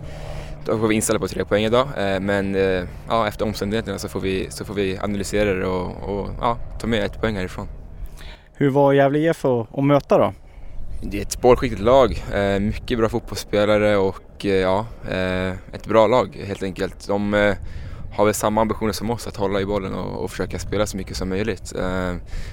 dock 0.65 0.81
var 0.81 0.87
vi 0.87 0.95
inställda 0.95 1.19
på 1.19 1.27
tre 1.27 1.45
poäng 1.45 1.63
idag 1.63 1.87
eh, 1.97 2.19
men 2.19 2.55
eh, 2.55 2.83
ja, 3.09 3.27
efter 3.27 3.45
omständigheterna 3.45 3.99
så 3.99 4.09
får 4.09 4.19
vi, 4.19 4.47
så 4.51 4.65
får 4.65 4.73
vi 4.73 4.97
analysera 4.97 5.53
det 5.53 5.65
och, 5.65 6.09
och 6.09 6.29
ja, 6.41 6.57
ta 6.79 6.87
med 6.87 7.03
ett 7.03 7.21
poäng 7.21 7.35
härifrån. 7.35 7.67
Hur 8.53 8.69
var 8.69 8.93
Gävle 8.93 9.19
IF 9.19 9.45
att, 9.45 9.77
att 9.77 9.83
möta 9.83 10.17
då? 10.17 10.33
Det 11.01 11.17
är 11.17 11.21
ett 11.21 11.31
spårskickligt 11.31 11.81
lag, 11.81 12.23
eh, 12.33 12.59
mycket 12.59 12.97
bra 12.97 13.09
fotbollsspelare 13.09 13.97
och 13.97 14.45
eh, 14.45 14.51
ja, 14.51 14.85
eh, 15.09 15.49
ett 15.49 15.87
bra 15.87 16.07
lag 16.07 16.35
helt 16.47 16.63
enkelt. 16.63 17.07
De 17.07 17.33
har 18.13 18.25
väl 18.25 18.33
samma 18.33 18.61
ambitioner 18.61 18.91
som 18.91 19.09
oss 19.09 19.27
att 19.27 19.35
hålla 19.35 19.61
i 19.61 19.65
bollen 19.65 19.93
och, 19.93 20.23
och 20.23 20.31
försöka 20.31 20.59
spela 20.59 20.85
så 20.85 20.97
mycket 20.97 21.17
som 21.17 21.29
möjligt. 21.29 21.67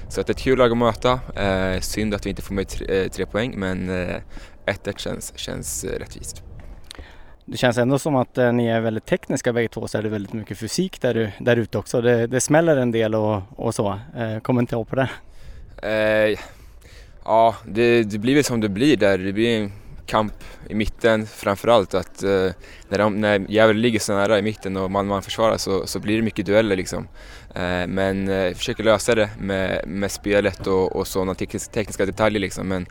Så 0.09 0.21
att 0.21 0.27
det 0.27 0.29
är 0.29 0.33
ett 0.33 0.39
kul 0.39 0.57
lag 0.57 0.71
att 0.71 0.77
möta. 0.77 1.19
Synd 1.81 2.13
att 2.13 2.25
vi 2.25 2.29
inte 2.29 2.41
får 2.41 2.53
med 2.53 2.67
tre, 2.67 3.09
tre 3.09 3.25
poäng 3.25 3.53
men 3.57 3.89
1-1 3.89 4.97
känns, 4.97 5.37
känns 5.37 5.83
rättvist. 5.83 6.43
Det 7.45 7.57
känns 7.57 7.77
ändå 7.77 7.99
som 7.99 8.15
att 8.15 8.35
ni 8.53 8.67
är 8.67 8.81
väldigt 8.81 9.05
tekniska 9.05 9.53
bägge 9.53 9.67
två 9.67 9.87
så 9.87 9.97
är 9.97 10.03
det 10.03 10.09
väldigt 10.09 10.33
mycket 10.33 10.57
fysik 10.57 11.01
där, 11.01 11.35
där 11.39 11.57
ute 11.57 11.77
också. 11.77 12.01
Det, 12.01 12.27
det 12.27 12.41
smäller 12.41 12.77
en 12.77 12.91
del 12.91 13.15
och, 13.15 13.41
och 13.55 13.75
så. 13.75 13.99
Kommentera 14.43 14.85
på 14.85 14.95
det. 14.95 15.09
Ja, 17.27 17.55
det, 17.65 18.03
det 18.03 18.17
blir 18.17 18.35
väl 18.35 18.43
som 18.43 18.61
det 18.61 18.69
blir 18.69 18.97
där. 18.97 19.17
Det 19.17 19.33
blir 19.33 19.57
en 19.57 19.71
kamp 20.05 20.33
i 20.69 20.75
mitten 20.75 21.25
framförallt. 21.25 21.93
Att, 21.93 22.23
eh, 22.23 22.49
när, 22.89 22.97
de, 22.97 23.21
när 23.21 23.39
Gävle 23.51 23.81
ligger 23.81 23.99
så 23.99 24.13
nära 24.13 24.39
i 24.39 24.41
mitten 24.41 24.77
och 24.77 24.91
man 24.91 25.07
man 25.07 25.21
försvarar 25.21 25.57
så, 25.57 25.87
så 25.87 25.99
blir 25.99 26.15
det 26.15 26.21
mycket 26.21 26.45
dueller 26.45 26.75
liksom. 26.75 27.07
Eh, 27.55 27.87
men 27.87 28.29
eh, 28.29 28.53
försöker 28.53 28.83
lösa 28.83 29.15
det 29.15 29.29
med, 29.39 29.87
med 29.87 30.11
spelet 30.11 30.67
och, 30.67 30.95
och 30.95 31.07
sådana 31.07 31.33
tekniska, 31.33 31.73
tekniska 31.73 32.05
detaljer 32.05 32.39
liksom. 32.39 32.67
Men, 32.67 32.85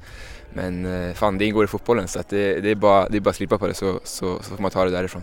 men 0.52 0.86
eh, 0.86 1.14
fan, 1.14 1.38
det 1.38 1.44
ingår 1.44 1.64
i 1.64 1.66
fotbollen 1.66 2.08
så 2.08 2.20
att 2.20 2.28
det, 2.28 2.60
det, 2.60 2.70
är 2.70 2.74
bara, 2.74 3.08
det 3.08 3.16
är 3.16 3.20
bara 3.20 3.30
att 3.30 3.36
slipa 3.36 3.58
på 3.58 3.66
det 3.66 3.74
så, 3.74 4.00
så, 4.04 4.42
så 4.42 4.54
får 4.54 4.62
man 4.62 4.70
ta 4.70 4.84
det 4.84 4.90
därifrån. 4.90 5.22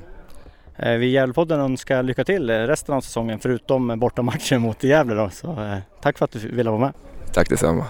Eh, 0.77 0.93
vi 0.93 1.05
i 1.05 1.11
Gävlepodden 1.11 1.59
önskar 1.59 2.03
lycka 2.03 2.23
till 2.23 2.49
resten 2.49 2.95
av 2.95 3.01
säsongen 3.01 3.39
förutom 3.39 3.99
bortamatchen 3.99 4.61
mot 4.61 4.83
Gävle 4.83 5.15
då. 5.15 5.29
Så 5.29 5.51
eh, 5.51 5.77
tack 6.01 6.17
för 6.17 6.25
att 6.25 6.31
du 6.31 6.39
ville 6.39 6.69
vara 6.69 6.81
med. 6.81 6.93
Tack 7.33 7.49
detsamma. 7.49 7.85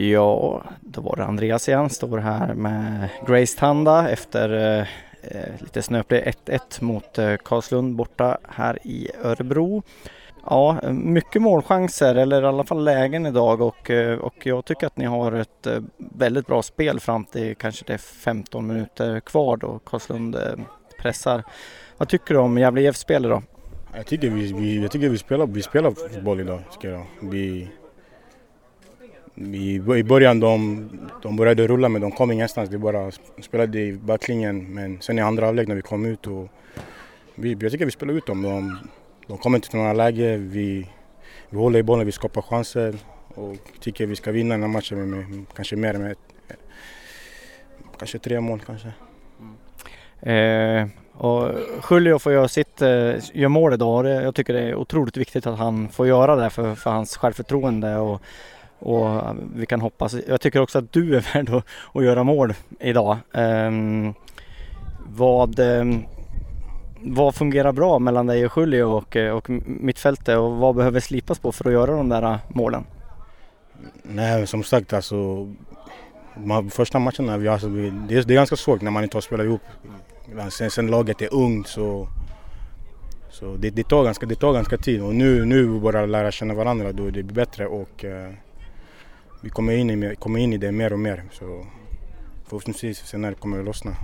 Ja, 0.00 0.62
då 0.80 1.00
var 1.00 1.16
det 1.16 1.24
Andreas 1.24 1.68
igen, 1.68 1.90
står 1.90 2.18
här 2.18 2.54
med 2.54 3.08
Grace 3.26 3.58
Tanda 3.58 4.10
efter 4.10 4.78
eh, 4.78 4.86
eh, 5.22 5.54
lite 5.60 5.82
snöplig 5.82 6.34
1-1 6.46 6.82
mot 6.82 7.18
eh, 7.18 7.36
Karlslund 7.36 7.96
borta 7.96 8.38
här 8.48 8.78
i 8.86 9.08
Örebro. 9.22 9.82
Ja, 10.44 10.80
mycket 10.92 11.42
målchanser 11.42 12.14
eller 12.14 12.42
i 12.42 12.46
alla 12.46 12.64
fall 12.64 12.84
lägen 12.84 13.26
idag 13.26 13.60
och, 13.60 13.90
eh, 13.90 14.18
och 14.18 14.46
jag 14.46 14.64
tycker 14.64 14.86
att 14.86 14.96
ni 14.96 15.04
har 15.04 15.32
ett 15.32 15.66
eh, 15.66 15.80
väldigt 15.96 16.46
bra 16.46 16.62
spel 16.62 17.00
fram 17.00 17.24
till 17.24 17.54
kanske 17.56 17.84
det 17.86 17.92
är 17.92 17.98
15 17.98 18.66
minuter 18.66 19.20
kvar 19.20 19.56
då 19.56 19.78
Karlslund 19.78 20.36
pressar. 20.98 21.44
Vad 21.96 22.08
tycker 22.08 22.34
du 22.34 22.40
om 22.40 22.58
Gävle 22.58 22.80
IFs 22.80 23.00
spel 23.00 23.24
idag? 23.24 23.42
Jag 23.96 24.06
tycker 24.06 24.30
vi, 24.30 24.52
vi, 24.52 24.82
jag 24.82 24.90
tycker 24.90 25.08
vi 25.08 25.18
spelar, 25.18 25.46
vi 25.46 25.62
spelar 25.62 25.90
fotboll 25.90 26.40
idag. 26.40 26.60
Tycker 26.72 26.88
jag. 26.88 27.06
Vi, 27.20 27.68
i 29.40 30.04
början 30.04 30.40
de, 30.40 30.88
de 31.22 31.36
började 31.36 31.66
rulla 31.66 31.88
men 31.88 32.02
de 32.02 32.12
kom 32.12 32.30
ingenstans. 32.30 32.70
De 32.70 32.78
bara 32.78 33.10
spelade 33.40 33.80
i 33.80 33.92
backlinjen 33.92 34.74
men 34.74 35.00
sen 35.00 35.18
i 35.18 35.22
andra 35.22 35.46
halvlek 35.46 35.68
när 35.68 35.74
vi 35.74 35.82
kom 35.82 36.04
ut 36.04 36.26
och 36.26 36.48
vi, 37.34 37.56
jag 37.60 37.72
tycker 37.72 37.84
vi 37.84 37.90
spelade 37.90 38.18
ut 38.18 38.26
dem. 38.26 38.42
De, 38.42 38.78
de 39.26 39.38
kommer 39.38 39.58
inte 39.58 39.68
till 39.68 39.78
några 39.78 39.92
läge. 39.92 40.36
Vi, 40.36 40.86
vi 41.50 41.58
håller 41.58 41.78
i 41.78 41.82
bollen, 41.82 42.06
vi 42.06 42.12
skapar 42.12 42.42
chanser 42.42 42.94
och 43.34 43.56
tycker 43.80 44.06
vi 44.06 44.16
ska 44.16 44.32
vinna 44.32 44.54
den 44.54 44.62
här 44.62 44.68
matchen 44.68 45.10
med, 45.10 45.28
med 45.28 45.46
kanske 45.54 45.76
mer 45.76 45.94
än 45.94 46.06
ett, 46.06 46.18
kanske 47.98 48.18
tre 48.18 48.40
mål 48.40 48.60
kanske. 48.66 48.92
Mm. 50.22 50.82
Eh, 50.82 50.88
och 51.12 51.52
Julio 51.90 52.18
får 52.18 52.32
göra 52.32 52.48
sitt, 52.48 52.82
eh, 52.82 53.14
gör 53.32 53.48
mål 53.48 53.74
idag. 53.74 54.06
Jag 54.06 54.34
tycker 54.34 54.52
det 54.52 54.60
är 54.60 54.74
otroligt 54.74 55.16
viktigt 55.16 55.46
att 55.46 55.58
han 55.58 55.88
får 55.88 56.06
göra 56.06 56.36
det 56.36 56.50
för, 56.50 56.74
för 56.74 56.90
hans 56.90 57.16
självförtroende 57.16 57.96
och 57.96 58.22
och 58.78 59.36
vi 59.54 59.66
kan 59.66 59.80
hoppas. 59.80 60.14
Jag 60.28 60.40
tycker 60.40 60.60
också 60.60 60.78
att 60.78 60.92
du 60.92 61.16
är 61.16 61.20
värd 61.34 61.50
att, 61.50 61.64
att 61.92 62.04
göra 62.04 62.24
mål 62.24 62.54
idag. 62.80 63.16
Um, 63.32 64.14
vad, 65.08 65.58
um, 65.58 66.04
vad 67.00 67.34
fungerar 67.34 67.72
bra 67.72 67.98
mellan 67.98 68.26
dig 68.26 68.46
och 68.46 68.52
Julio 68.56 68.82
och, 68.82 69.16
eh, 69.16 69.32
och 69.32 69.50
mittfältet 69.66 70.38
och 70.38 70.56
vad 70.56 70.76
behöver 70.76 71.00
slipas 71.00 71.38
på 71.38 71.52
för 71.52 71.64
att 71.64 71.72
göra 71.72 71.96
de 71.96 72.08
där 72.08 72.22
eh, 72.22 72.38
målen? 72.48 72.84
Nej, 74.02 74.46
som 74.46 74.62
sagt 74.62 74.92
alltså 74.92 75.48
första 76.70 76.98
matcherna, 76.98 77.36
vi, 77.36 77.48
alltså, 77.48 77.68
vi, 77.68 77.90
det, 78.08 78.14
är, 78.14 78.22
det 78.22 78.34
är 78.34 78.36
ganska 78.36 78.56
svårt 78.56 78.82
när 78.82 78.90
man 78.90 79.02
inte 79.02 79.16
har 79.16 79.22
spelat 79.22 79.46
ihop. 79.46 79.60
Sen, 80.50 80.70
sen 80.70 80.86
laget 80.86 81.22
är 81.22 81.34
ungt 81.34 81.68
så, 81.68 82.08
så 83.30 83.56
det, 83.56 83.70
det, 83.70 83.88
tar 83.88 84.04
ganska, 84.04 84.26
det 84.26 84.34
tar 84.34 84.52
ganska 84.52 84.76
tid 84.76 85.02
och 85.02 85.14
nu, 85.14 85.44
nu 85.44 85.66
vi 85.66 86.06
lära 86.06 86.30
känna 86.30 86.54
varandra 86.54 86.92
då 86.92 87.04
det 87.04 87.22
blir 87.22 87.34
bättre 87.34 87.66
och 87.66 88.04
eh, 88.04 88.30
vi 89.40 89.50
kommer 89.50 89.72
in, 89.72 90.04
i, 90.04 90.16
kommer 90.16 90.38
in 90.38 90.52
i 90.52 90.56
det 90.56 90.72
mer 90.72 90.92
och 90.92 90.98
mer. 90.98 91.22
Så 91.32 91.66
förhoppningsvis 92.44 92.98
senare 92.98 93.34
kommer 93.34 93.58
det 93.58 93.64
lossna. 93.64 93.96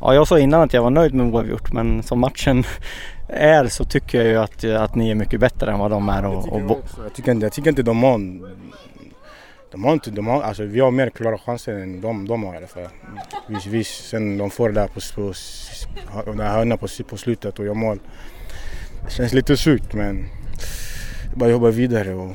Ja, 0.00 0.14
jag 0.14 0.28
sa 0.28 0.38
innan 0.38 0.62
att 0.62 0.72
jag 0.72 0.82
var 0.82 0.90
nöjd 0.90 1.14
med 1.14 1.26
oavgjort 1.34 1.72
men 1.72 2.02
som 2.02 2.18
matchen 2.20 2.64
är 3.28 3.66
så 3.66 3.84
tycker 3.84 4.18
jag 4.18 4.26
ju 4.26 4.36
att, 4.36 4.64
att 4.64 4.94
ni 4.94 5.10
är 5.10 5.14
mycket 5.14 5.40
bättre 5.40 5.72
än 5.72 5.78
vad 5.78 5.90
de 5.90 6.08
är. 6.08 6.24
Och, 6.24 6.52
och 6.52 6.60
jag, 6.60 6.76
jag, 7.04 7.14
tycker 7.14 7.32
inte, 7.32 7.46
jag 7.46 7.52
tycker 7.52 7.70
inte 7.70 7.82
de 7.82 8.02
har... 8.02 8.20
De 9.70 9.84
har 9.84 9.92
inte, 9.92 10.10
de 10.10 10.26
har, 10.26 10.42
alltså 10.42 10.64
vi 10.64 10.80
har 10.80 10.90
mer 10.90 11.10
klara 11.10 11.38
chanser 11.38 11.74
än 11.74 12.00
de, 12.00 12.28
de 12.28 12.44
har 12.44 12.54
i 12.54 12.56
alla 12.56 12.66
fall. 12.66 12.88
Vi, 13.46 13.56
vi, 13.68 13.84
sen 13.84 14.38
de 14.38 14.50
får 14.50 14.68
det 14.68 14.74
där 14.74 14.88
på, 14.88 15.00
på, 15.14 16.42
här 16.42 16.52
hörnan 16.52 16.78
på, 16.78 16.86
på 17.08 17.16
slutet 17.16 17.58
och 17.58 17.64
gör 17.64 17.74
mål. 17.74 17.98
Det 19.04 19.12
känns 19.12 19.32
lite 19.32 19.56
surt 19.56 19.92
men 19.92 20.26
bara 21.34 21.50
jobba 21.50 21.70
vidare 21.70 22.14
och 22.14 22.32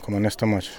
komma 0.00 0.18
nästa 0.18 0.46
match. 0.46 0.70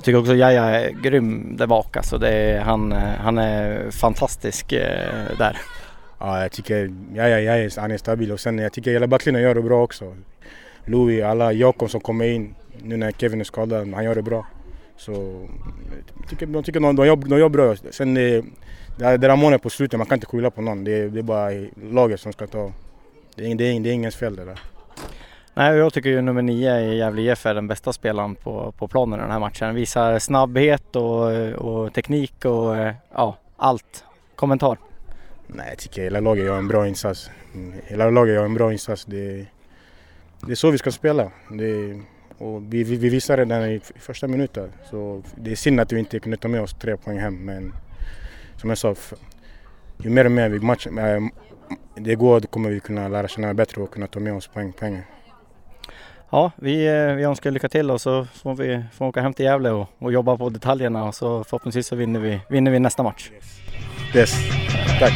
Jag 0.00 0.04
tycker 0.04 0.18
också 0.18 0.34
Jaja 0.34 0.62
är 0.62 0.90
grym 0.90 1.56
där 1.56 1.66
bak. 1.66 1.96
Alltså 1.96 2.18
det 2.18 2.28
är, 2.28 2.60
han, 2.60 2.92
han 2.92 3.38
är 3.38 3.90
fantastisk 3.90 4.72
eh, 4.72 5.38
där. 5.38 5.56
Ja, 6.18 6.42
jag 6.42 6.52
tycker 6.52 6.92
Jaja, 7.14 7.40
Jaja 7.40 7.70
han 7.76 7.90
är 7.90 7.98
stabil 7.98 8.32
och 8.32 8.40
sen 8.40 8.58
jag 8.58 8.72
tycker 8.72 8.90
hela 8.90 9.06
backlinjen 9.06 9.42
gör 9.42 9.54
det 9.54 9.62
bra 9.62 9.82
också. 9.82 10.16
Louis, 10.84 11.24
alla 11.24 11.52
Jakob 11.52 11.90
som 11.90 12.00
kommer 12.00 12.24
in 12.24 12.54
nu 12.82 12.96
när 12.96 13.12
Kevin 13.12 13.40
är 13.40 13.44
skadad, 13.44 13.94
han 13.94 14.04
gör 14.04 14.14
det 14.14 14.22
bra. 14.22 14.46
Så 14.96 15.12
jag 16.20 16.28
tycker, 16.28 16.48
jag 16.52 16.64
tycker 16.64 16.80
de, 16.80 16.96
de, 16.96 17.06
gör, 17.06 17.16
de 17.16 17.38
gör 17.38 17.48
bra. 17.48 17.76
Sen 17.90 18.14
det, 18.14 18.44
det 18.96 19.16
där 19.16 19.36
målet 19.36 19.62
på 19.62 19.70
slutet, 19.70 19.98
man 19.98 20.06
kan 20.06 20.16
inte 20.16 20.26
skylla 20.26 20.50
på 20.50 20.62
någon. 20.62 20.84
Det, 20.84 21.08
det 21.08 21.18
är 21.18 21.22
bara 21.22 21.50
laget 21.92 22.20
som 22.20 22.32
ska 22.32 22.46
ta. 22.46 22.72
Det 23.34 23.50
är, 23.50 23.54
det 23.54 23.64
är, 23.64 23.80
det 23.80 23.90
är 23.90 23.92
ingens 23.92 24.16
fel 24.16 24.36
det 24.36 24.44
där. 24.44 24.60
Nej, 25.60 25.76
jag 25.76 25.92
tycker 25.92 26.10
ju 26.10 26.22
nummer 26.22 26.42
nio 26.42 26.80
i 26.80 26.96
Gävle 26.96 27.22
IF 27.22 27.46
är 27.46 27.54
den 27.54 27.66
bästa 27.66 27.92
spelaren 27.92 28.34
på, 28.34 28.72
på 28.72 28.88
planen 28.88 29.18
i 29.18 29.22
den 29.22 29.30
här 29.30 29.38
matchen. 29.38 29.74
Visar 29.74 30.18
snabbhet 30.18 30.96
och, 30.96 31.32
och 31.52 31.94
teknik 31.94 32.44
och 32.44 32.76
ja, 33.14 33.36
allt. 33.56 34.04
Kommentar? 34.34 34.78
Nej, 35.46 35.66
jag 35.68 35.78
tycker 35.78 36.02
hela 36.02 36.20
laget 36.20 36.44
gör 36.44 36.58
en 36.58 36.68
bra 36.68 36.88
insats. 36.88 37.30
Hela 37.84 38.10
laget 38.10 38.34
gör 38.34 38.44
en 38.44 38.54
bra 38.54 38.72
insats. 38.72 39.04
Det, 39.04 39.46
det 40.46 40.52
är 40.52 40.54
så 40.54 40.70
vi 40.70 40.78
ska 40.78 40.90
spela. 40.90 41.30
Det, 41.50 42.00
och 42.38 42.74
vi, 42.74 42.84
vi, 42.84 42.96
vi 42.96 43.08
visade 43.08 43.42
redan 43.42 43.64
i 43.64 43.80
första 43.96 44.28
minuten. 44.28 44.72
Så 44.90 45.22
det 45.36 45.50
är 45.52 45.56
synd 45.56 45.80
att 45.80 45.92
vi 45.92 45.98
inte 45.98 46.20
kunde 46.20 46.36
ta 46.36 46.48
med 46.48 46.62
oss 46.62 46.74
tre 46.74 46.96
poäng 46.96 47.18
hem. 47.18 47.44
Men 47.44 47.72
som 48.56 48.68
jag 48.68 48.78
sa, 48.78 48.94
ju 49.98 50.10
mer 50.10 50.24
och 50.24 50.32
mer 50.32 50.48
vi 50.48 50.58
match, 50.60 50.86
äh, 50.86 50.92
det 51.96 52.14
går 52.14 52.40
kommer 52.40 52.70
vi 52.70 52.80
kunna 52.80 53.08
lära 53.08 53.28
känna 53.28 53.54
bättre 53.54 53.82
och 53.82 53.90
kunna 53.90 54.06
ta 54.06 54.20
med 54.20 54.34
oss 54.34 54.48
poäng. 54.48 54.72
poäng. 54.72 55.02
Ja, 56.32 56.52
vi, 56.56 56.76
vi 57.16 57.22
önskar 57.22 57.50
lycka 57.50 57.68
till 57.68 57.90
och 57.90 58.00
så 58.00 58.24
får 58.24 58.54
vi 58.54 58.84
får 58.92 59.06
åka 59.06 59.20
hem 59.20 59.34
till 59.34 59.44
Gävle 59.44 59.70
och, 59.70 59.88
och 59.98 60.12
jobba 60.12 60.36
på 60.36 60.48
detaljerna 60.48 61.04
och 61.04 61.14
så 61.14 61.44
förhoppningsvis 61.44 61.86
så 61.86 61.96
vinner 61.96 62.20
vi, 62.20 62.40
vinner 62.48 62.70
vi 62.70 62.78
nästa 62.78 63.02
match. 63.02 63.30
Yes, 64.14 64.34
tack. 65.00 65.12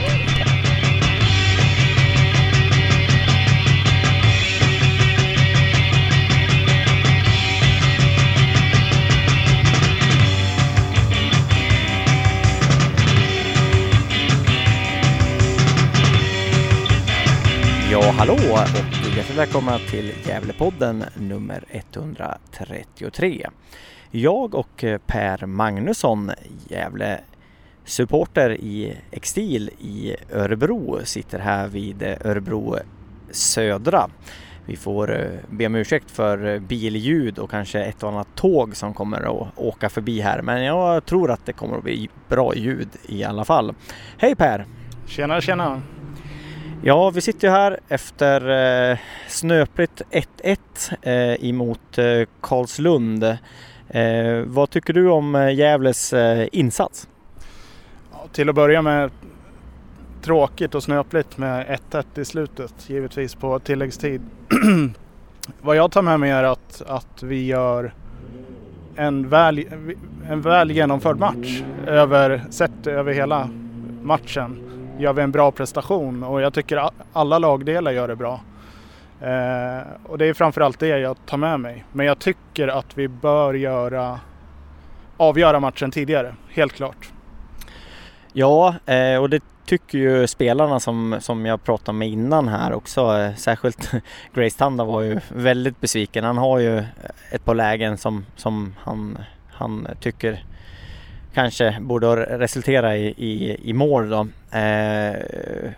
Ja, 17.93 18.11
hallå 18.11 18.35
och 18.53 19.04
hjärtligt 19.17 19.39
välkomna 19.39 19.79
till 19.79 20.13
Gävlepodden 20.27 21.05
nummer 21.15 21.65
133. 21.71 23.47
Jag 24.11 24.55
och 24.55 24.85
eh, 24.85 24.99
Per 25.07 25.47
Magnusson, 25.47 26.31
Gävle 26.69 27.21
supporter 27.85 28.51
i 28.51 28.97
Extil 29.11 29.71
i 29.79 30.17
Örebro, 30.33 31.01
sitter 31.05 31.39
här 31.39 31.69
vid 31.69 32.03
eh, 32.03 32.17
Örebro 32.25 32.79
Södra. 33.31 34.11
Vi 34.67 34.77
får 34.77 35.21
eh, 35.21 35.31
be 35.51 35.67
om 35.67 35.75
ursäkt 35.75 36.11
för 36.11 36.59
billjud 36.59 37.39
och 37.39 37.51
kanske 37.51 37.85
ett 37.85 38.03
och 38.03 38.09
annat 38.09 38.29
tåg 38.35 38.77
som 38.77 38.95
kommer 38.95 39.21
att 39.21 39.59
åka 39.59 39.89
förbi 39.89 40.21
här, 40.21 40.43
men 40.43 40.65
jag 40.65 41.05
tror 41.05 41.31
att 41.31 41.47
det 41.47 41.53
kommer 41.53 41.77
att 41.77 41.85
bli 41.85 42.09
bra 42.29 42.55
ljud 42.55 42.89
i 43.09 43.25
alla 43.25 43.45
fall. 43.45 43.75
Hej 44.19 44.35
Per! 44.37 44.67
Tjena, 45.07 45.41
tjena! 45.41 45.83
Ja, 46.87 47.11
vi 47.11 47.21
sitter 47.21 47.49
ju 47.49 47.53
här 47.55 47.81
efter 47.89 48.51
eh, 48.91 48.99
snöpligt 49.29 50.03
1-1 50.43 50.59
eh, 51.03 51.49
emot 51.49 51.99
eh, 51.99 52.29
Karlslund. 52.41 53.25
Eh, 53.89 54.43
vad 54.47 54.71
tycker 54.71 54.93
du 54.93 55.11
om 55.11 55.35
eh, 55.35 55.55
Gävles 55.55 56.13
eh, 56.13 56.49
insats? 56.53 57.09
Ja, 58.13 58.25
till 58.33 58.49
att 58.49 58.55
börja 58.55 58.83
med 58.83 59.11
tråkigt 60.23 60.75
och 60.75 60.83
snöpligt 60.83 61.39
med 61.39 61.79
1-1 61.91 62.21
i 62.21 62.25
slutet, 62.25 62.75
givetvis 62.91 63.35
på 63.35 63.59
tilläggstid. 63.59 64.23
vad 65.61 65.77
jag 65.77 65.93
tar 65.93 66.03
med 66.03 66.21
mig 66.21 66.31
är 66.31 66.45
att, 66.45 66.83
att 66.87 67.23
vi 67.23 67.47
gör 67.47 67.95
en 68.97 69.29
väl, 69.29 69.67
en 70.29 70.41
väl 70.41 70.71
genomförd 70.71 71.19
match 71.19 71.63
över, 71.87 72.45
sett 72.51 72.87
över 72.87 73.13
hela 73.13 73.51
matchen 74.03 74.74
gör 74.99 75.13
vi 75.13 75.23
en 75.23 75.33
bra 75.33 75.51
prestation 75.51 76.23
och 76.23 76.41
jag 76.41 76.55
tycker 76.55 76.91
alla 77.13 77.39
lagdelar 77.39 77.93
gör 77.93 78.09
det 78.09 78.17
bra. 78.17 78.41
Eh, 79.21 79.83
och 80.05 80.19
det 80.19 80.27
är 80.27 80.35
framförallt 80.35 80.79
det 80.79 80.89
jag 80.89 81.17
tar 81.27 81.37
med 81.37 81.61
mig. 81.61 81.85
Men 81.93 82.07
jag 82.07 82.19
tycker 82.19 82.69
att 82.69 82.99
vi 82.99 83.09
bör 83.09 83.55
göra, 83.55 84.21
avgöra 85.17 85.61
matchen 85.61 85.91
tidigare, 85.91 86.35
helt 86.49 86.73
klart. 86.73 87.13
Ja, 88.33 88.75
eh, 88.87 89.17
och 89.17 89.31
det 89.31 89.43
tycker 89.67 89.99
ju 89.99 90.27
spelarna 90.27 90.81
som, 90.81 91.17
som 91.21 91.47
jag 91.47 91.65
pratade 91.65 91.99
med 91.99 92.09
innan 92.09 92.49
här 92.49 92.73
också. 92.73 93.19
Eh, 93.19 93.35
särskilt 93.35 93.91
Grace 94.35 94.59
Tanda 94.59 94.85
var 94.85 95.03
ju 95.03 95.21
väldigt 95.29 95.81
besviken. 95.81 96.25
Han 96.25 96.39
har 96.39 96.59
ju 96.59 96.85
ett 97.31 97.45
par 97.45 97.55
lägen 97.55 97.99
som, 97.99 98.27
som 98.37 98.75
han, 98.81 99.19
han 99.53 99.89
tycker 100.01 100.45
kanske 101.35 101.77
borde 101.81 102.17
resultera 102.39 102.97
i, 102.97 103.07
i, 103.07 103.61
i 103.71 103.73
mål 103.73 104.11
då. 104.11 104.27
Eh, 104.59 105.17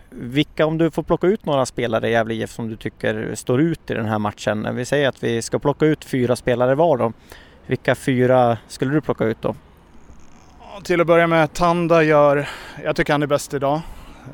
vilka, 0.09 0.65
om 0.65 0.77
du 0.77 0.91
får 0.91 1.03
plocka 1.03 1.27
ut 1.27 1.45
några 1.45 1.65
spelare 1.65 2.09
i 2.09 2.11
Gävle 2.11 2.33
IF 2.33 2.49
som 2.49 2.69
du 2.69 2.75
tycker 2.75 3.35
står 3.35 3.61
ut 3.61 3.91
i 3.91 3.93
den 3.93 4.05
här 4.05 4.19
matchen. 4.19 4.75
Vi 4.75 4.85
säger 4.85 5.09
att 5.09 5.23
vi 5.23 5.41
ska 5.41 5.59
plocka 5.59 5.85
ut 5.85 6.05
fyra 6.05 6.35
spelare 6.35 6.75
var 6.75 6.97
då. 6.97 7.13
Vilka 7.65 7.95
fyra 7.95 8.57
skulle 8.67 8.93
du 8.93 9.01
plocka 9.01 9.25
ut 9.25 9.41
då? 9.41 9.55
Till 10.83 11.01
att 11.01 11.07
börja 11.07 11.27
med, 11.27 11.53
Tanda 11.53 12.03
gör, 12.03 12.47
jag 12.83 12.95
tycker 12.95 13.13
han 13.13 13.23
är 13.23 13.27
bäst 13.27 13.53
idag. 13.53 13.81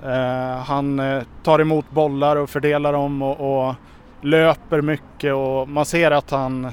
Eh, 0.04 0.58
han 0.58 1.00
eh, 1.00 1.24
tar 1.44 1.60
emot 1.60 1.92
bollar 1.92 2.36
och 2.36 2.50
fördelar 2.50 2.94
dem 2.94 3.22
och, 3.22 3.68
och, 3.68 3.76
löper 4.22 4.82
mycket 4.82 5.34
och 5.34 5.70
man 5.70 5.86
ser 5.86 6.12
att 6.12 6.32
han, 6.32 6.72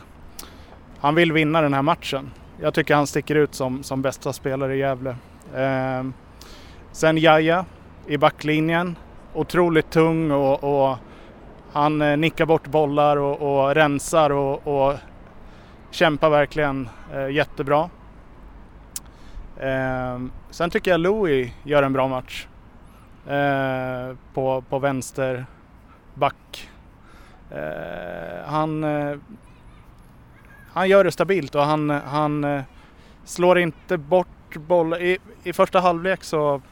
han 1.00 1.14
vill 1.14 1.33
vinna 1.33 1.61
den 1.61 1.75
här 1.75 1.83
matchen 1.83 2.30
jag 2.62 2.75
tycker 2.75 2.95
han 2.95 3.07
sticker 3.07 3.35
ut 3.35 3.55
som, 3.55 3.83
som 3.83 4.02
bästa 4.02 4.33
spelare 4.33 4.75
i 4.75 4.79
Gävle. 4.79 5.17
Eh, 5.55 6.05
sen 6.93 7.19
Jaja 7.19 7.64
i 8.07 8.19
backlinjen. 8.19 8.97
Otroligt 9.35 9.90
tung 9.90 10.31
och, 10.31 10.64
och 10.64 10.97
han 11.73 12.02
eh, 12.02 12.17
nickar 12.17 12.47
bort 12.47 12.67
bollar 12.67 13.17
och, 13.17 13.43
och 13.43 13.75
rensar 13.75 14.31
och, 14.31 14.67
och, 14.67 14.95
kämpar 15.90 16.31
verkligen 16.31 16.88
eh, 17.14 17.29
jättebra. 17.29 17.90
Eh, 19.57 20.19
sen 20.50 20.71
tycker 20.71 20.90
jag 20.90 21.00
Louis 21.00 21.52
gör 21.62 21.83
en 21.83 21.93
bra 21.93 22.09
match 22.09 22.47
eh, 23.29 24.17
på, 24.35 24.64
på 24.69 24.79
vänster 24.79 25.47
back. 26.14 26.69
Eh, 27.50 28.45
han 28.47 28.85
eh, 28.85 29.17
han 30.73 30.89
gör 30.89 31.05
det 31.05 31.12
stabilt 31.12 31.55
och 31.55 31.62
han, 31.62 31.91
han 31.91 32.45
eh, 32.45 32.62
slår 33.25 33.59
inte 33.59 33.99
bort 33.99 34.57
bollar. 34.57 35.03
I, 35.03 35.19
I 35.45 35.53
första 35.53 35.81
halvlek 35.81 36.25
så 36.25 36.62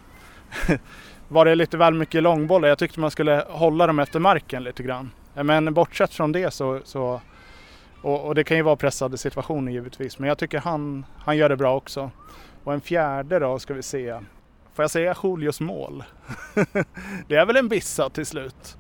var 1.29 1.45
det 1.45 1.55
lite 1.55 1.77
väl 1.77 1.95
mycket 1.95 2.23
långbollar. 2.23 2.69
Jag 2.69 2.79
tyckte 2.79 3.01
man 3.01 3.11
skulle 3.11 3.45
hålla 3.49 3.87
dem 3.87 3.99
efter 3.99 4.21
marken 4.21 4.65
lite 4.65 4.83
grann. 4.83 5.11
Men 5.35 5.75
bortsett 5.75 6.15
från 6.15 6.33
det 6.33 6.51
så, 6.51 6.81
så 6.85 7.21
och, 8.03 8.27
och, 8.27 8.35
det 8.35 8.45
kan 8.45 8.57
ju 8.57 8.63
vara 8.63 8.77
pressade 8.77 9.19
situationer 9.19 9.73
givetvis, 9.73 10.19
men 10.19 10.29
jag 10.29 10.39
tycker 10.39 10.59
han, 10.59 11.05
han 11.19 11.37
gör 11.37 11.49
det 11.49 11.57
bra 11.57 11.77
också. 11.77 12.11
Och 12.65 12.73
en 12.75 12.81
fjärde 12.81 13.39
då 13.39 13.59
ska 13.59 13.75
vi 13.75 13.83
se. 13.83 14.21
Får 14.75 14.83
jag 14.83 14.91
säga 14.91 15.17
Julius 15.23 15.61
mål? 15.61 16.05
det 17.29 17.37
är 17.37 17.47
väl 17.47 17.57
en 17.57 17.69
bissa 17.69 18.11
till 18.11 18.27
slut 18.27 18.77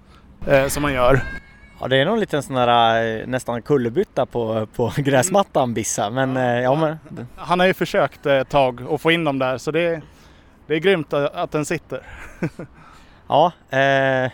eh, 0.46 0.66
som 0.66 0.84
han 0.84 0.92
gör. 0.92 1.22
Ja 1.80 1.88
det 1.88 1.97
är 1.97 2.04
nog 2.04 2.14
en 2.14 2.20
liten 2.20 2.42
sån 2.42 2.56
där 2.56 3.20
eh, 3.20 3.26
nästan 3.26 3.62
kullerbytta 3.62 4.26
på, 4.26 4.66
på 4.76 4.92
gräsmattan 4.97 5.75
Bissa 5.75 6.11
men 6.11 6.37
ja, 6.37 6.42
eh, 6.42 6.62
ja 6.62 6.75
men... 6.75 7.26
Han 7.37 7.61
har 7.61 7.66
ju 7.66 7.75
försökt 7.75 8.26
ett 8.26 8.49
tag 8.49 8.82
att 8.90 9.00
få 9.00 9.11
in 9.11 9.25
dem 9.25 9.38
där 9.38 9.58
så 9.58 9.70
det, 9.70 10.00
det 10.66 10.75
är 10.75 10.78
grymt 10.78 11.12
att 11.12 11.50
den 11.50 11.64
sitter. 11.64 12.02
ja, 13.28 13.52
eh, 13.70 14.30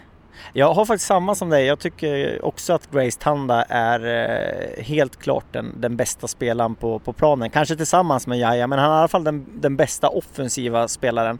jag 0.52 0.74
har 0.74 0.84
faktiskt 0.84 1.06
samma 1.06 1.34
som 1.34 1.50
dig. 1.50 1.66
Jag 1.66 1.78
tycker 1.78 2.44
också 2.44 2.72
att 2.72 2.90
Grace 2.90 3.20
Tanda 3.20 3.62
är 3.62 4.06
eh, 4.06 4.84
helt 4.84 5.16
klart 5.16 5.44
den, 5.52 5.72
den 5.80 5.96
bästa 5.96 6.28
spelaren 6.28 6.74
på, 6.74 6.98
på 6.98 7.12
planen. 7.12 7.50
Kanske 7.50 7.76
tillsammans 7.76 8.26
med 8.26 8.38
Jaja, 8.38 8.66
men 8.66 8.78
han 8.78 8.90
är 8.90 8.94
i 8.94 8.98
alla 8.98 9.08
fall 9.08 9.24
den, 9.24 9.46
den 9.54 9.76
bästa 9.76 10.08
offensiva 10.08 10.88
spelaren. 10.88 11.38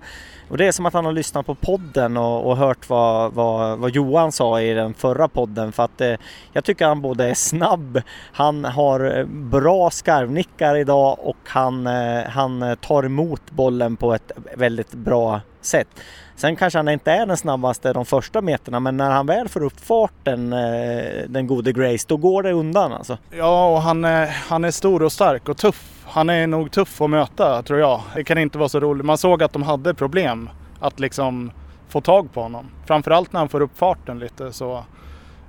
Och 0.48 0.56
det 0.56 0.66
är 0.66 0.72
som 0.72 0.86
att 0.86 0.94
han 0.94 1.04
har 1.04 1.12
lyssnat 1.12 1.46
på 1.46 1.54
podden 1.54 2.16
och, 2.16 2.46
och 2.46 2.56
hört 2.56 2.88
vad, 2.88 3.32
vad, 3.32 3.78
vad, 3.78 3.90
Johan 3.90 4.32
sa 4.32 4.60
i 4.60 4.74
den 4.74 4.94
förra 4.94 5.28
podden. 5.28 5.72
För 5.72 5.82
att 5.82 6.00
eh, 6.00 6.14
jag 6.52 6.64
tycker 6.64 6.86
han 6.86 7.00
både 7.00 7.24
är 7.24 7.34
snabb, 7.34 8.00
han 8.32 8.64
har 8.64 9.18
eh, 9.18 9.26
bra 9.26 9.90
skarvnickar 9.90 10.76
idag 10.76 11.18
och 11.22 11.36
han, 11.44 11.86
eh, 11.86 12.24
han 12.24 12.76
tar 12.80 13.02
emot 13.02 13.50
bollen 13.50 13.96
på 13.96 14.14
ett 14.14 14.32
väldigt 14.56 14.92
bra 14.94 15.40
sätt. 15.64 15.88
Sen 16.37 16.56
kanske 16.56 16.78
han 16.78 16.88
inte 16.88 17.12
är 17.12 17.26
den 17.26 17.37
snabbaste 17.37 17.92
de 17.92 18.04
första 18.04 18.40
meterna 18.40 18.80
men 18.80 18.97
när 18.97 19.11
han 19.11 19.26
väl 19.26 19.49
får 19.49 19.62
upp 19.62 19.80
farten, 19.80 20.52
eh, 20.52 21.28
den 21.28 21.47
gode 21.47 21.73
Grace, 21.73 22.04
då 22.09 22.16
går 22.16 22.42
det 22.42 22.52
undan 22.52 22.92
alltså. 22.92 23.18
Ja, 23.30 23.68
och 23.75 23.83
han 23.83 24.04
är, 24.04 24.26
han 24.26 24.64
är 24.64 24.71
stor 24.71 25.02
och 25.02 25.12
stark 25.12 25.49
och 25.49 25.56
tuff. 25.56 26.04
Han 26.06 26.30
är 26.30 26.47
nog 26.47 26.71
tuff 26.71 27.00
att 27.00 27.11
möta 27.11 27.62
tror 27.62 27.78
jag. 27.78 28.00
Det 28.14 28.25
kan 28.25 28.38
inte 28.38 28.59
vara 28.59 28.68
så 28.68 28.80
roligt. 28.80 29.06
Man 29.06 29.18
såg 29.18 29.42
att 29.42 29.52
de 29.52 29.62
hade 29.62 29.94
problem 29.94 30.50
att 30.80 31.00
liksom 31.00 31.50
få 31.88 32.00
tag 32.00 32.33
på 32.33 32.42
honom. 32.42 32.71
Framförallt 32.87 33.33
när 33.33 33.40
han 33.40 33.49
får 33.49 33.61
upp 33.61 33.78
farten 33.78 34.18
lite 34.18 34.52
så. 34.52 34.85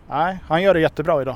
Nej, 0.10 0.40
han 0.48 0.62
gör 0.62 0.74
det 0.74 0.80
jättebra 0.80 1.22
idag. 1.22 1.36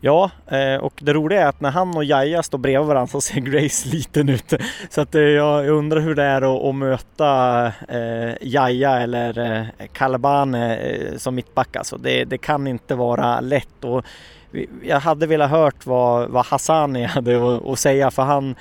Ja, 0.00 0.30
eh, 0.46 0.74
och 0.74 0.94
det 1.00 1.12
roliga 1.12 1.42
är 1.42 1.46
att 1.46 1.60
när 1.60 1.70
han 1.70 1.96
och 1.96 2.04
Jaja 2.04 2.42
står 2.42 2.58
bredvid 2.58 2.88
varandra 2.88 3.06
så 3.06 3.20
ser 3.20 3.40
Grace 3.40 3.88
liten 3.92 4.28
ut. 4.28 4.52
Så 4.90 5.00
att 5.00 5.14
eh, 5.14 5.22
jag 5.22 5.68
undrar 5.68 6.00
hur 6.00 6.14
det 6.14 6.22
är 6.22 6.68
att, 6.68 6.74
möta 6.74 7.66
eh, 7.88 8.34
Jaja 8.40 9.00
eller 9.00 9.66
Kalabane 9.92 10.78
som 11.16 11.34
mittback. 11.34 11.76
Alltså 11.76 11.96
det, 11.96 12.24
det 12.24 12.38
kan 12.38 12.66
inte 12.66 12.94
vara 12.94 13.40
lätt. 13.40 13.84
Och 13.84 14.04
jag 14.82 15.00
hade 15.00 15.26
velat 15.26 15.50
hört 15.50 15.86
vad, 15.86 16.28
vad 16.30 16.46
Hassani 16.46 17.04
hade 17.06 17.58
att 17.72 17.78
säga 17.78 18.10
för 18.10 18.22
han 18.22 18.54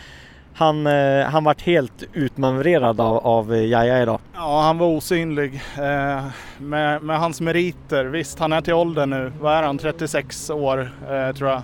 han, 0.53 0.87
eh, 0.87 1.25
han 1.25 1.43
vart 1.43 1.61
helt 1.61 2.03
utmanövrerad 2.13 3.01
av, 3.01 3.17
av 3.17 3.53
eh, 3.53 3.65
Jaja 3.65 4.01
idag. 4.01 4.19
Ja, 4.33 4.61
han 4.61 4.77
var 4.77 4.87
osynlig. 4.87 5.61
Eh, 5.77 6.25
med, 6.57 7.03
med, 7.03 7.19
hans 7.19 7.41
meriter, 7.41 8.05
visst 8.05 8.39
han 8.39 8.53
är 8.53 8.61
till 8.61 8.73
åldern 8.73 9.09
nu, 9.09 9.31
vad 9.39 9.53
är 9.53 9.63
han, 9.63 9.77
36 9.77 10.49
år 10.49 10.91
eh, 11.09 11.35
tror 11.35 11.49
jag. 11.49 11.61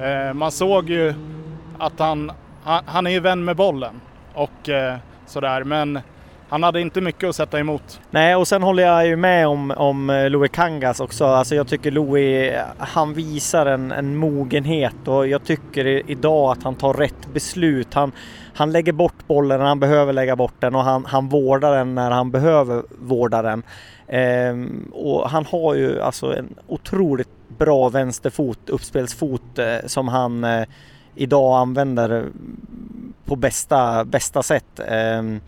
Eh, 0.00 0.32
man 0.32 0.50
såg 0.50 0.90
ju 0.90 1.14
att 1.78 1.98
han, 1.98 2.32
han, 2.62 2.82
han, 2.86 3.06
är 3.06 3.10
ju 3.10 3.20
vän 3.20 3.44
med 3.44 3.56
bollen 3.56 4.00
och 4.34 4.68
eh, 4.68 4.96
sådär, 5.26 5.64
men 5.64 6.00
han 6.54 6.62
hade 6.62 6.80
inte 6.80 7.00
mycket 7.00 7.28
att 7.28 7.36
sätta 7.36 7.58
emot. 7.58 8.00
Nej, 8.10 8.36
och 8.36 8.48
sen 8.48 8.62
håller 8.62 8.82
jag 8.82 9.06
ju 9.06 9.16
med 9.16 9.48
om, 9.48 9.70
om 9.70 10.10
eh, 10.10 10.30
Louis 10.30 10.50
Kangas 10.50 11.00
också. 11.00 11.24
Alltså 11.24 11.54
jag 11.54 11.68
tycker 11.68 11.90
Louis, 11.90 12.52
han 12.78 13.14
visar 13.14 13.66
en, 13.66 13.92
en 13.92 14.16
mogenhet 14.16 15.08
och 15.08 15.28
jag 15.28 15.44
tycker 15.44 16.10
idag 16.10 16.52
att 16.52 16.62
han 16.62 16.74
tar 16.74 16.94
rätt 16.94 17.32
beslut. 17.32 17.94
Han, 17.94 18.12
han 18.54 18.72
lägger 18.72 18.92
bort 18.92 19.26
bollen 19.26 19.58
när 19.58 19.66
han 19.66 19.80
behöver 19.80 20.12
lägga 20.12 20.36
bort 20.36 20.54
den 20.58 20.74
och 20.74 20.84
han, 20.84 21.04
han 21.04 21.28
vårdar 21.28 21.76
den 21.76 21.94
när 21.94 22.10
han 22.10 22.30
behöver 22.30 22.82
vårda 22.98 23.42
den. 23.42 23.62
Ehm, 24.08 24.90
och 24.92 25.30
han 25.30 25.46
har 25.46 25.74
ju 25.74 26.00
alltså 26.00 26.36
en 26.36 26.54
otroligt 26.66 27.48
bra 27.58 27.88
vänsterfot, 27.88 28.70
uppspelsfot 28.70 29.58
eh, 29.58 29.76
som 29.86 30.08
han 30.08 30.44
eh, 30.44 30.64
idag 31.14 31.58
använder 31.58 32.26
på 33.24 33.36
bästa, 33.36 34.04
bästa 34.04 34.42
sätt. 34.42 34.80
Ehm, 34.88 35.40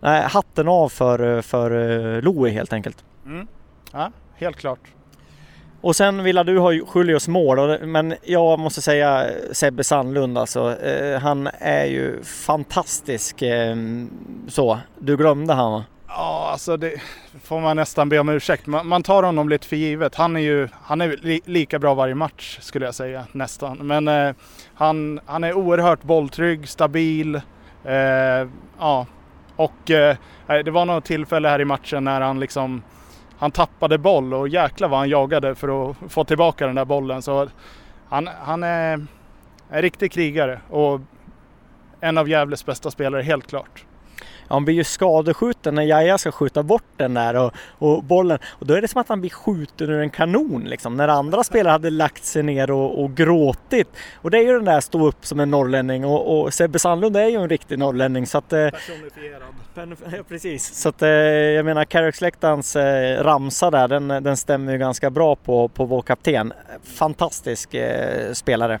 nej, 0.00 0.22
hatten 0.22 0.68
av 0.68 0.88
för, 0.88 1.42
för 1.42 1.70
eh, 2.16 2.22
Louis 2.22 2.54
helt 2.54 2.72
enkelt. 2.72 3.04
Mm. 3.26 3.46
Ja, 3.92 4.10
helt 4.36 4.56
klart. 4.56 4.80
Och 5.80 5.96
sen 5.96 6.22
vill 6.22 6.36
du 6.36 6.58
ha 6.58 6.72
Julius 6.72 7.28
mål, 7.28 7.86
men 7.86 8.14
jag 8.22 8.58
måste 8.58 8.82
säga 8.82 9.26
Sebbe 9.52 9.84
Sandlund 9.84 10.38
alltså. 10.38 10.80
Eh, 10.80 11.20
han 11.20 11.48
är 11.58 11.84
ju 11.84 12.22
fantastisk 12.22 13.42
eh, 13.42 13.76
så. 14.48 14.78
Du 14.98 15.16
glömde 15.16 15.54
han 15.54 15.72
va? 15.72 15.84
Ja, 16.08 16.48
alltså 16.52 16.76
det 16.76 17.00
får 17.42 17.60
man 17.60 17.76
nästan 17.76 18.08
be 18.08 18.18
om 18.18 18.28
ursäkt. 18.28 18.66
Man, 18.66 18.86
man 18.86 19.02
tar 19.02 19.22
honom 19.22 19.48
lite 19.48 19.66
för 19.66 19.76
givet. 19.76 20.14
Han 20.14 20.36
är 20.36 20.40
ju 20.40 20.68
han 20.82 21.00
är 21.00 21.16
li, 21.22 21.40
lika 21.44 21.78
bra 21.78 21.94
varje 21.94 22.14
match 22.14 22.58
skulle 22.60 22.84
jag 22.84 22.94
säga 22.94 23.24
nästan. 23.32 23.76
Men 23.76 24.08
eh, 24.08 24.34
han, 24.74 25.20
han 25.26 25.44
är 25.44 25.52
oerhört 25.52 26.02
bolltrygg, 26.02 26.68
stabil. 26.68 27.34
Eh, 27.84 28.48
ja, 28.78 29.06
och 29.58 29.90
eh, 29.90 30.16
eh, 30.48 30.58
det 30.64 30.70
var 30.70 30.84
något 30.84 31.04
tillfälle 31.04 31.48
här 31.48 31.60
i 31.60 31.64
matchen 31.64 32.04
när 32.04 32.20
han 32.20 32.40
liksom 32.40 32.82
han 33.38 33.50
tappade 33.50 33.98
boll 33.98 34.34
och 34.34 34.48
jäklar 34.48 34.88
vad 34.88 34.98
han 34.98 35.08
jagade 35.08 35.54
för 35.54 35.90
att 35.90 35.96
få 36.08 36.24
tillbaka 36.24 36.66
den 36.66 36.74
där 36.74 36.84
bollen. 36.84 37.22
Så 37.22 37.48
han, 38.08 38.28
han 38.40 38.62
är 38.62 39.06
en 39.70 39.82
riktig 39.82 40.12
krigare 40.12 40.60
och 40.70 41.00
en 42.00 42.18
av 42.18 42.28
Gävles 42.28 42.66
bästa 42.66 42.90
spelare 42.90 43.22
helt 43.22 43.46
klart 43.46 43.84
han 44.48 44.64
blir 44.64 44.74
ju 44.74 44.84
skadeskjuten 44.84 45.74
när 45.74 45.82
Jaja 45.82 46.18
ska 46.18 46.32
skjuta 46.32 46.62
bort 46.62 46.84
den 46.96 47.14
där 47.14 47.36
och, 47.36 47.52
och, 47.78 48.04
bollen. 48.04 48.38
Och 48.48 48.66
då 48.66 48.74
är 48.74 48.80
det 48.80 48.88
som 48.88 49.00
att 49.00 49.08
han 49.08 49.20
blir 49.20 49.30
skjuten 49.30 49.90
ur 49.90 50.00
en 50.00 50.10
kanon 50.10 50.64
liksom. 50.64 50.96
När 50.96 51.08
andra 51.08 51.44
spelare 51.44 51.72
hade 51.72 51.90
lagt 51.90 52.24
sig 52.24 52.42
ner 52.42 52.70
och, 52.70 53.02
och 53.02 53.14
gråtit. 53.14 53.88
Och 54.14 54.30
det 54.30 54.38
är 54.38 54.42
ju 54.42 54.52
den 54.52 54.64
där 54.64 54.80
stå 54.80 55.06
upp 55.06 55.26
som 55.26 55.40
en 55.40 55.50
norrlänning 55.50 56.04
och, 56.04 56.40
och 56.40 56.54
Sebbe 56.54 56.78
Sandlund 56.78 57.16
är 57.16 57.28
ju 57.28 57.36
en 57.36 57.48
riktig 57.48 57.78
norrlänning. 57.78 58.26
Så 58.26 58.38
att, 58.38 58.52
eh, 58.52 58.68
Personifierad. 58.70 60.26
Precis. 60.28 60.74
Så 60.74 60.88
att 60.88 61.02
eh, 61.02 61.08
jag 61.08 61.64
menar 61.64 61.84
Carricksläktarens 61.84 62.76
eh, 62.76 63.22
ramsa 63.24 63.70
där, 63.70 63.88
den, 63.88 64.08
den 64.08 64.36
stämmer 64.36 64.72
ju 64.72 64.78
ganska 64.78 65.10
bra 65.10 65.36
på, 65.36 65.68
på 65.68 65.84
vår 65.84 66.02
kapten. 66.02 66.52
Fantastisk 66.84 67.74
spelare. 68.32 68.80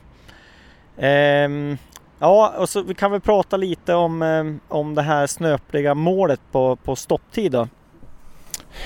Ehm, 0.98 1.78
Ja, 2.20 2.54
och 2.56 2.68
så 2.68 2.82
vi 2.82 2.94
kan 2.94 3.10
väl 3.10 3.20
prata 3.20 3.56
lite 3.56 3.94
om, 3.94 4.22
eh, 4.22 4.44
om 4.68 4.94
det 4.94 5.02
här 5.02 5.26
snöpliga 5.26 5.94
målet 5.94 6.40
på, 6.52 6.76
på 6.76 6.96
stopptid 6.96 7.52
då. 7.52 7.68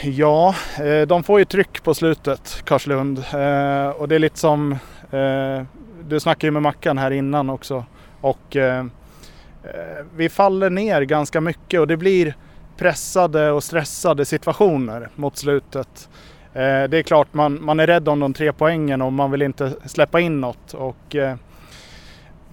Ja, 0.03 0.55
eh, 0.81 1.07
de 1.07 1.23
får 1.23 1.39
ju 1.39 1.45
tryck 1.45 1.83
på 1.83 1.95
slutet, 1.95 2.63
Karlslund. 2.65 3.19
Eh, 3.19 3.89
och 3.89 4.09
det 4.09 4.15
är 4.15 4.19
lite 4.19 4.39
som, 4.39 4.79
du 6.05 6.21
snackade 6.21 6.47
ju 6.47 6.51
med 6.51 6.63
Mackan 6.63 6.99
här 6.99 7.11
innan 7.11 7.51
också. 7.51 7.85
Och 8.21 8.57
vi 10.17 10.29
faller 10.29 10.71
ner 10.71 11.03
ganska 11.03 11.41
mycket 11.41 11.81
och 11.81 11.87
det 11.87 11.97
blir 11.97 12.37
pressade 12.77 13.51
och 13.51 13.65
stressade 13.65 14.25
situationer 14.25 15.09
mot 15.15 15.37
slutet. 15.37 16.09
Det 16.53 16.99
är 16.99 17.03
klart 17.03 17.35
man, 17.35 17.65
man 17.65 17.81
är 17.81 17.87
rädd 17.87 18.09
om 18.09 18.21
de 18.21 18.35
tre 18.35 18.53
poängen 18.53 19.03
och 19.03 19.13
man 19.13 19.31
vill 19.31 19.43
inte 19.43 19.73
släppa 19.87 20.21
in 20.21 20.41
något. 20.41 20.75
Och 20.75 21.17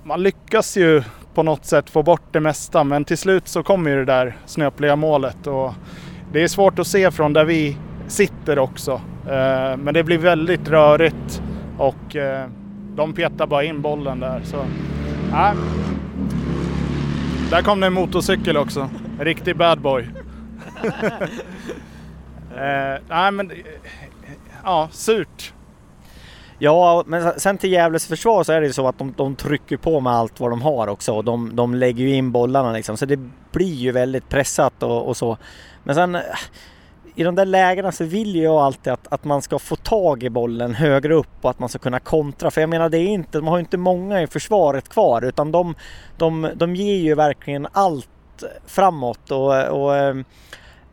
man 0.09 0.23
lyckas 0.23 0.77
ju 0.77 1.03
på 1.33 1.43
något 1.43 1.65
sätt 1.65 1.89
få 1.89 2.03
bort 2.03 2.23
det 2.31 2.39
mesta 2.39 2.83
men 2.83 3.05
till 3.05 3.17
slut 3.17 3.47
så 3.47 3.63
kommer 3.63 3.91
ju 3.91 3.97
det 3.97 4.05
där 4.05 4.37
snöpliga 4.45 4.95
målet 4.95 5.47
och 5.47 5.73
det 6.31 6.43
är 6.43 6.47
svårt 6.47 6.79
att 6.79 6.87
se 6.87 7.11
från 7.11 7.33
där 7.33 7.45
vi 7.45 7.77
sitter 8.07 8.59
också. 8.59 8.91
Eh, 9.25 9.77
men 9.77 9.93
det 9.93 10.03
blir 10.03 10.17
väldigt 10.17 10.67
rörigt 10.67 11.41
och 11.77 12.15
eh, 12.15 12.47
de 12.95 13.13
petar 13.13 13.47
bara 13.47 13.63
in 13.63 13.81
bollen 13.81 14.19
där. 14.19 14.41
Så, 14.43 14.57
äh. 15.31 15.53
Där 17.49 17.61
kom 17.61 17.79
det 17.79 17.87
en 17.87 17.93
motorcykel 17.93 18.57
också. 18.57 18.89
En 19.19 19.25
riktig 19.25 19.57
bad 19.57 19.81
boy. 19.81 20.09
eh, 22.55 23.01
nej 23.09 23.31
men, 23.31 23.51
ja, 24.63 24.89
surt. 24.91 25.53
Ja, 26.61 27.03
men 27.07 27.39
sen 27.39 27.57
till 27.57 27.71
Gävles 27.71 28.07
försvar 28.07 28.43
så 28.43 28.51
är 28.51 28.61
det 28.61 28.67
ju 28.67 28.73
så 28.73 28.87
att 28.87 28.97
de, 28.97 29.13
de 29.17 29.35
trycker 29.35 29.77
på 29.77 29.99
med 29.99 30.13
allt 30.13 30.39
vad 30.39 30.51
de 30.51 30.61
har 30.61 30.87
också 30.87 31.13
och 31.13 31.23
de, 31.23 31.55
de 31.55 31.75
lägger 31.75 32.03
ju 32.03 32.15
in 32.15 32.31
bollarna 32.31 32.71
liksom. 32.71 32.97
Så 32.97 33.05
det 33.05 33.19
blir 33.51 33.73
ju 33.73 33.91
väldigt 33.91 34.29
pressat 34.29 34.83
och, 34.83 35.07
och 35.07 35.17
så. 35.17 35.37
Men 35.83 35.95
sen 35.95 36.17
i 37.15 37.23
de 37.23 37.35
där 37.35 37.45
lägena 37.45 37.91
så 37.91 38.03
vill 38.03 38.35
jag 38.35 38.55
alltid 38.55 38.93
att, 38.93 39.07
att 39.07 39.23
man 39.23 39.41
ska 39.41 39.59
få 39.59 39.75
tag 39.75 40.23
i 40.23 40.29
bollen 40.29 40.75
högre 40.75 41.13
upp 41.13 41.37
och 41.41 41.49
att 41.49 41.59
man 41.59 41.69
ska 41.69 41.79
kunna 41.79 41.99
kontra. 41.99 42.51
För 42.51 42.61
jag 42.61 42.69
menar, 42.69 42.89
det 42.89 42.97
är 42.97 43.07
inte, 43.07 43.37
de 43.37 43.47
har 43.47 43.57
ju 43.57 43.61
inte 43.61 43.77
många 43.77 44.21
i 44.21 44.27
försvaret 44.27 44.89
kvar 44.89 45.21
utan 45.21 45.51
de, 45.51 45.75
de, 46.17 46.49
de 46.55 46.75
ger 46.75 46.95
ju 46.95 47.15
verkligen 47.15 47.67
allt 47.71 48.09
framåt 48.65 49.31
och, 49.31 49.63
och 49.67 49.95
eh, 49.95 50.15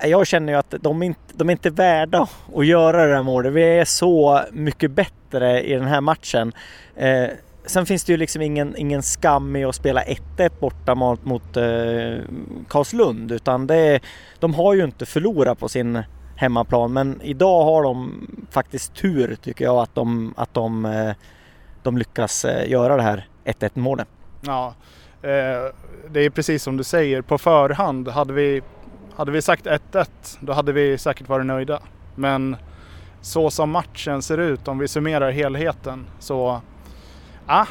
jag 0.02 0.26
känner 0.26 0.52
ju 0.52 0.58
att 0.58 0.74
de 0.80 1.02
inte, 1.02 1.20
de 1.34 1.48
är 1.48 1.52
inte 1.52 1.70
värda 1.70 2.28
att 2.54 2.66
göra 2.66 3.06
det 3.06 3.12
där 3.12 3.22
målet. 3.22 3.52
Vi 3.52 3.62
är 3.62 3.84
så 3.84 4.40
mycket 4.52 4.90
bättre 4.90 5.62
i 5.62 5.74
den 5.74 5.86
här 5.86 6.00
matchen. 6.00 6.52
Eh, 6.96 7.26
sen 7.66 7.86
finns 7.86 8.04
det 8.04 8.12
ju 8.12 8.16
liksom 8.16 8.42
ingen, 8.42 8.76
ingen 8.76 9.02
skam 9.02 9.56
i 9.56 9.64
att 9.64 9.74
spela 9.74 10.02
1-1 10.02 10.50
borta 10.60 10.94
mot, 10.94 11.24
mot 11.24 11.56
eh, 11.56 12.18
Karlslund 12.68 13.32
utan 13.32 13.66
det, 13.66 14.00
de 14.38 14.54
har 14.54 14.74
ju 14.74 14.84
inte 14.84 15.06
förlorat 15.06 15.58
på 15.58 15.68
sin 15.68 16.02
hemmaplan 16.36 16.92
men 16.92 17.20
idag 17.22 17.64
har 17.64 17.82
de 17.82 18.26
faktiskt 18.50 18.94
tur 18.94 19.36
tycker 19.42 19.64
jag 19.64 19.76
att 19.76 19.94
de, 19.94 20.34
att 20.36 20.54
de, 20.54 20.84
eh, 20.84 21.14
de 21.82 21.98
lyckas 21.98 22.44
eh, 22.44 22.70
göra 22.70 22.96
det 22.96 23.02
här 23.02 23.28
1-1 23.44 23.70
målet. 23.74 24.08
Ja, 24.40 24.74
eh, 25.22 25.72
det 26.10 26.20
är 26.20 26.30
precis 26.30 26.62
som 26.62 26.76
du 26.76 26.84
säger. 26.84 27.22
På 27.22 27.38
förhand 27.38 28.08
hade 28.08 28.32
vi 28.32 28.62
hade 29.16 29.30
vi 29.32 29.42
sagt 29.42 29.66
1-1 29.66 30.06
då 30.40 30.52
hade 30.52 30.72
vi 30.72 30.98
säkert 30.98 31.28
varit 31.28 31.46
nöjda. 31.46 31.80
Men 32.14 32.56
så 33.20 33.50
som 33.50 33.70
matchen 33.70 34.22
ser 34.22 34.38
ut 34.38 34.68
om 34.68 34.78
vi 34.78 34.88
summerar 34.88 35.30
helheten 35.30 36.06
så, 36.18 36.60
Ah, 37.46 37.66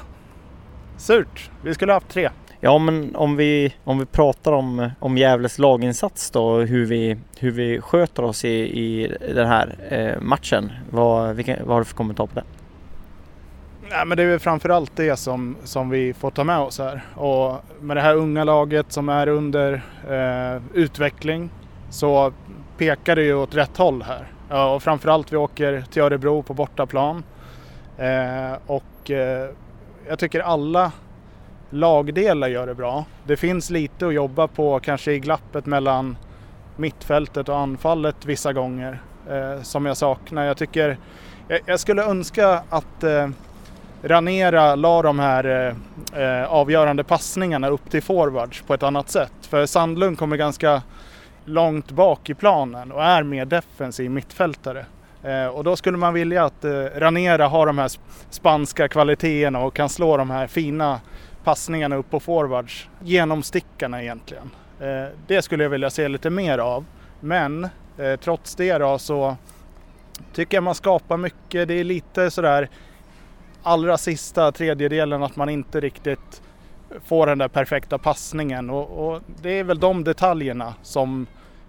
surt. 0.98 1.50
Vi 1.64 1.74
skulle 1.74 1.92
ha 1.92 1.96
haft 1.96 2.10
tre. 2.10 2.30
Ja, 2.60 2.78
men 2.78 3.16
om 3.16 3.36
vi, 3.36 3.74
om 3.84 4.00
vi 4.00 4.06
pratar 4.06 4.52
om, 4.52 4.90
om 5.00 5.18
Gävles 5.18 5.60
laginsats 5.60 6.32
då, 6.32 6.58
hur 6.60 6.86
vi, 6.86 7.18
hur 7.40 7.52
vi 7.52 7.82
sköter 7.82 8.24
oss 8.24 8.46
i, 8.46 8.50
i 8.50 9.16
den 9.34 9.48
här 9.48 9.76
eh, 9.90 10.22
matchen. 10.22 10.72
Vad, 10.90 11.36
vilka, 11.36 11.58
vad 11.64 11.74
har 11.76 11.80
du 11.80 11.86
för 11.86 11.96
kommentar 11.96 12.28
på 12.28 12.36
det? 12.36 12.44
Nej, 13.90 14.06
men 14.06 14.18
det 14.18 14.24
är 14.24 14.40
framförallt 14.40 14.96
det 14.96 15.16
som, 15.16 15.56
som 15.64 15.90
vi 15.90 16.14
får 16.14 16.32
ta 16.32 16.44
med 16.44 16.60
oss 16.60 16.80
här. 16.80 17.02
Och 17.16 17.64
med 17.82 17.98
det 17.98 18.02
här 18.02 18.16
unga 18.16 18.44
laget 18.44 18.92
som 18.92 19.10
är 19.10 19.28
under 19.28 19.74
eh, 20.10 20.62
utveckling 20.74 21.50
så 21.90 22.34
pekar 22.78 23.16
det 23.16 23.24
ju 23.24 23.34
åt 23.34 23.56
rätt 23.56 23.78
håll 23.78 24.04
här. 24.04 24.28
Ja, 24.50 24.76
och 24.76 24.84
framförallt 24.84 25.34
vi 25.34 25.38
åker 25.38 25.82
till 25.92 26.02
Örebro 26.02 26.44
på 26.44 26.54
bortaplan. 26.54 27.24
Eh, 27.98 28.54
och 28.66 29.12
eh, 29.12 29.50
jag 30.08 30.20
tycker 30.20 30.40
alla 30.40 30.92
lagdelar 31.70 32.48
gör 32.48 32.68
det 32.68 32.76
bra. 32.76 33.06
Det 33.24 33.38
finns 33.38 33.70
lite 33.70 34.08
att 34.08 34.14
jobba 34.14 34.48
på 34.48 34.80
kanske 34.80 35.12
i 35.12 35.20
glappet 35.20 35.66
mellan 35.66 36.18
mittfältet 36.78 37.50
och 37.50 37.58
anfallet 37.58 38.26
vissa 38.26 38.54
gånger 38.54 39.02
eh, 39.30 39.62
som 39.62 39.86
jag 39.86 39.98
saknar. 39.98 40.44
Jag 40.46 40.58
tycker 40.58 40.98
jag, 41.48 41.60
jag 41.66 41.80
skulle 41.80 42.04
önska 42.04 42.64
att 42.70 43.04
eh, 43.04 43.30
Ranera 44.06 44.76
la 44.76 45.02
de 45.02 45.20
här 45.20 45.76
eh, 46.14 46.22
eh, 46.24 46.46
avgörande 46.52 47.04
passningarna 47.04 47.70
upp 47.70 47.90
till 47.90 48.04
forwards 48.04 48.62
på 48.62 48.74
ett 48.74 48.84
annat 48.84 49.10
sätt. 49.10 49.32
För 49.42 49.66
Sandlund 49.66 50.18
kommer 50.18 50.38
ganska 50.38 50.82
långt 51.46 51.92
bak 51.92 52.30
i 52.30 52.34
planen 52.34 52.92
och 52.92 53.04
är 53.04 53.24
mer 53.24 53.46
defensiv 53.46 54.12
mittfältare. 54.12 54.86
Eh, 55.24 55.48
och 55.48 55.64
då 55.64 55.76
skulle 55.76 55.98
man 55.98 56.14
vilja 56.14 56.46
att 56.46 56.66
eh, 56.66 56.72
Ranera 56.96 57.48
har 57.48 57.66
de 57.66 57.78
här 57.78 57.92
spanska 58.30 58.88
kvaliteterna 58.88 59.60
och 59.60 59.74
kan 59.74 59.90
slå 59.90 60.18
de 60.18 60.30
här 60.30 60.48
fina 60.48 61.00
passningarna 61.44 61.96
upp 61.96 62.10
på 62.10 62.20
forwards. 62.20 62.90
Genomstickarna 63.04 64.04
egentligen. 64.04 64.52
Eh, 64.80 65.06
det 65.28 65.42
skulle 65.42 65.64
jag 65.64 65.70
vilja 65.70 65.90
se 65.90 66.08
lite 66.08 66.30
mer 66.30 66.58
av. 66.58 66.86
Men 67.20 67.64
eh, 67.98 68.16
trots 68.24 68.56
det 68.56 68.78
då 68.78 68.98
så 68.98 69.36
tycker 70.34 70.58
jag 70.58 70.64
man 70.64 70.76
skapar 70.76 71.18
mycket. 71.18 71.68
Det 71.68 71.74
är 71.74 71.84
lite 71.84 72.32
sådär 72.32 72.70
allra 73.66 73.98
sista 73.98 74.52
tredjedelen 74.52 75.24
att 75.24 75.36
man 75.36 75.50
inte 75.50 75.80
riktigt 75.80 76.42
får 77.06 77.28
den 77.28 77.38
där 77.38 77.48
perfekta 77.48 77.98
passningen 77.98 78.70
och, 78.70 79.08
och 79.08 79.22
det 79.42 79.60
är 79.60 79.64
väl 79.64 79.80
de 79.80 80.04
detaljerna 80.04 80.74
som 80.82 81.28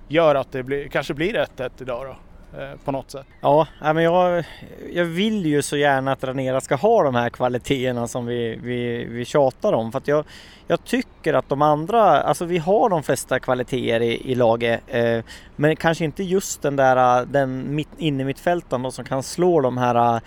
gör 0.09 0.35
att 0.35 0.53
det 0.53 0.63
blir, 0.63 0.89
kanske 0.89 1.15
blir 1.15 1.35
1-1 1.57 1.71
idag 1.81 2.07
då. 2.07 2.17
Eh, 2.61 2.71
på 2.85 2.93
något 2.93 3.11
sätt. 3.11 3.27
Ja, 3.41 3.67
men 3.81 3.99
jag, 3.99 4.45
jag 4.93 5.05
vill 5.05 5.47
ju 5.47 5.63
så 5.63 5.77
gärna 5.77 6.13
att 6.13 6.25
Ranera 6.25 6.61
ska 6.61 6.75
ha 6.75 7.03
de 7.03 7.15
här 7.15 7.31
kvaliteterna 7.31 8.09
som 8.09 8.27
vi, 8.27 8.59
vi, 8.63 9.05
vi 9.05 9.25
tjatar 9.25 9.73
om. 9.73 9.93
För 9.93 9.99
att 9.99 10.09
jag, 10.09 10.25
jag 10.67 10.85
tycker 10.85 11.35
att 11.35 11.49
de 11.49 11.63
andra, 11.63 12.03
alltså 12.23 12.45
vi 12.45 12.59
har 12.59 12.89
de 12.89 13.03
flesta 13.03 13.41
kvaliteter 13.41 14.01
i, 14.01 14.31
i 14.31 14.35
laget. 14.35 14.81
Eh, 14.87 15.25
men 15.57 15.77
kanske 15.77 16.05
inte 16.05 16.23
just 16.23 16.63
den 16.63 16.77
där 16.77 17.27
den 17.27 17.75
mitt, 17.75 17.89
innermittfältaren 17.99 18.93
som 18.93 19.05
kan 19.05 19.23
slå 19.23 19.61
de 19.61 19.79
här 19.79 20.21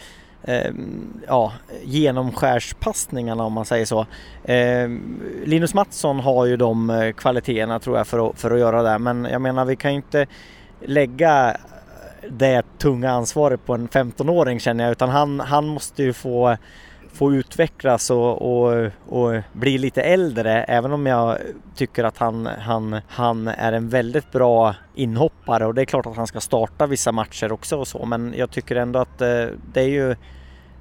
eh, 0.43 0.71
ja, 1.27 1.53
genomskärspassningarna 1.83 3.43
om 3.43 3.53
man 3.53 3.65
säger 3.65 3.85
så. 3.85 4.05
Eh, 4.43 4.89
Linus 5.45 5.73
Mattsson 5.73 6.19
har 6.19 6.45
ju 6.45 6.57
de 6.57 6.89
eh, 6.89 7.11
kvaliteterna 7.11 7.79
tror 7.79 7.97
jag 7.97 8.07
för 8.07 8.29
att, 8.29 8.39
för 8.39 8.51
att 8.51 8.59
göra 8.59 8.83
det 8.83 8.99
men 8.99 9.27
jag 9.31 9.41
menar 9.41 9.65
vi 9.65 9.75
kan 9.75 9.91
ju 9.91 9.95
inte 9.95 10.27
lägga 10.81 11.57
det 12.29 12.63
tunga 12.77 13.11
ansvaret 13.11 13.65
på 13.65 13.73
en 13.73 13.89
15-åring 13.89 14.59
känner 14.59 14.83
jag 14.83 14.91
utan 14.91 15.09
han, 15.09 15.39
han 15.39 15.67
måste 15.67 16.03
ju 16.03 16.13
få 16.13 16.57
få 17.13 17.33
utvecklas 17.33 18.09
och, 18.09 18.41
och, 18.41 18.91
och, 19.07 19.41
bli 19.53 19.77
lite 19.77 20.01
äldre 20.01 20.63
även 20.63 20.91
om 20.91 21.05
jag 21.05 21.37
tycker 21.75 22.03
att 22.03 22.17
han, 22.17 22.45
han, 22.45 23.01
han 23.07 23.47
är 23.47 23.71
en 23.73 23.89
väldigt 23.89 24.31
bra 24.31 24.75
inhoppare 24.95 25.65
och 25.65 25.75
det 25.75 25.81
är 25.81 25.85
klart 25.85 26.05
att 26.05 26.15
han 26.15 26.27
ska 26.27 26.39
starta 26.39 26.87
vissa 26.87 27.11
matcher 27.11 27.51
också 27.51 27.77
och 27.77 27.87
så 27.87 28.05
men 28.05 28.33
jag 28.37 28.51
tycker 28.51 28.75
ändå 28.75 28.99
att 28.99 29.21
eh, 29.21 29.45
det 29.73 29.81
är 29.81 29.89
ju 29.89 30.15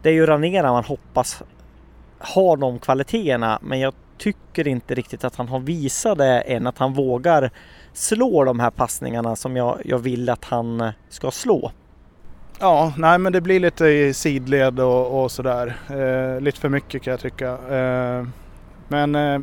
det 0.03 0.09
är 0.09 0.14
ju 0.14 0.27
Ranera 0.27 0.73
man 0.73 0.85
hoppas 0.85 1.43
har 2.19 2.57
de 2.57 2.79
kvaliteterna 2.79 3.59
men 3.62 3.81
jag 3.81 3.95
tycker 4.19 4.69
inte 4.69 4.95
riktigt 4.95 5.25
att 5.25 5.37
han 5.37 5.49
har 5.49 5.61
visat 5.61 6.19
det 6.19 6.41
än 6.41 6.67
att 6.67 6.79
han 6.79 6.93
vågar 6.93 7.51
slå 7.93 8.45
de 8.45 8.61
här 8.61 8.71
passningarna 8.71 9.37
som 9.37 9.57
jag, 9.57 9.79
jag 9.85 9.99
vill 9.99 10.31
att 10.31 10.45
han 10.45 10.93
ska 11.09 11.31
slå. 11.31 11.73
Ja, 12.61 12.92
nej 12.97 13.18
men 13.18 13.33
det 13.33 13.40
blir 13.40 13.61
lite 13.61 13.87
i 13.87 14.14
sidled 14.14 14.81
och, 14.81 15.23
och 15.23 15.31
sådär. 15.31 15.77
Eh, 15.88 16.40
lite 16.40 16.61
för 16.61 16.68
mycket 16.68 17.03
kan 17.03 17.11
jag 17.11 17.21
tycka. 17.21 17.49
Eh, 17.49 18.27
men 18.88 19.14
eh, 19.14 19.40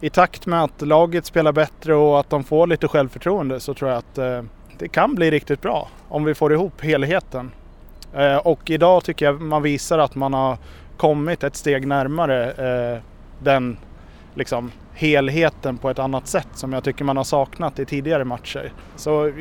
i 0.00 0.10
takt 0.10 0.46
med 0.46 0.62
att 0.64 0.82
laget 0.82 1.26
spelar 1.26 1.52
bättre 1.52 1.94
och 1.94 2.20
att 2.20 2.30
de 2.30 2.44
får 2.44 2.66
lite 2.66 2.88
självförtroende 2.88 3.60
så 3.60 3.74
tror 3.74 3.90
jag 3.90 3.98
att 3.98 4.18
eh, 4.18 4.42
det 4.78 4.88
kan 4.88 5.14
bli 5.14 5.30
riktigt 5.30 5.62
bra 5.62 5.88
om 6.08 6.24
vi 6.24 6.34
får 6.34 6.52
ihop 6.52 6.80
helheten. 6.80 7.50
Eh, 8.14 8.36
och 8.36 8.70
idag 8.70 9.04
tycker 9.04 9.26
jag 9.26 9.40
man 9.40 9.62
visar 9.62 9.98
att 9.98 10.14
man 10.14 10.34
har 10.34 10.58
kommit 10.96 11.44
ett 11.44 11.56
steg 11.56 11.86
närmare 11.86 12.50
eh, 12.50 13.00
den 13.38 13.76
liksom, 14.34 14.72
helheten 14.94 15.78
på 15.78 15.90
ett 15.90 15.98
annat 15.98 16.26
sätt 16.26 16.48
som 16.54 16.72
jag 16.72 16.84
tycker 16.84 17.04
man 17.04 17.16
har 17.16 17.24
saknat 17.24 17.78
i 17.78 17.84
tidigare 17.84 18.24
matcher. 18.24 18.72
Så 18.96 19.32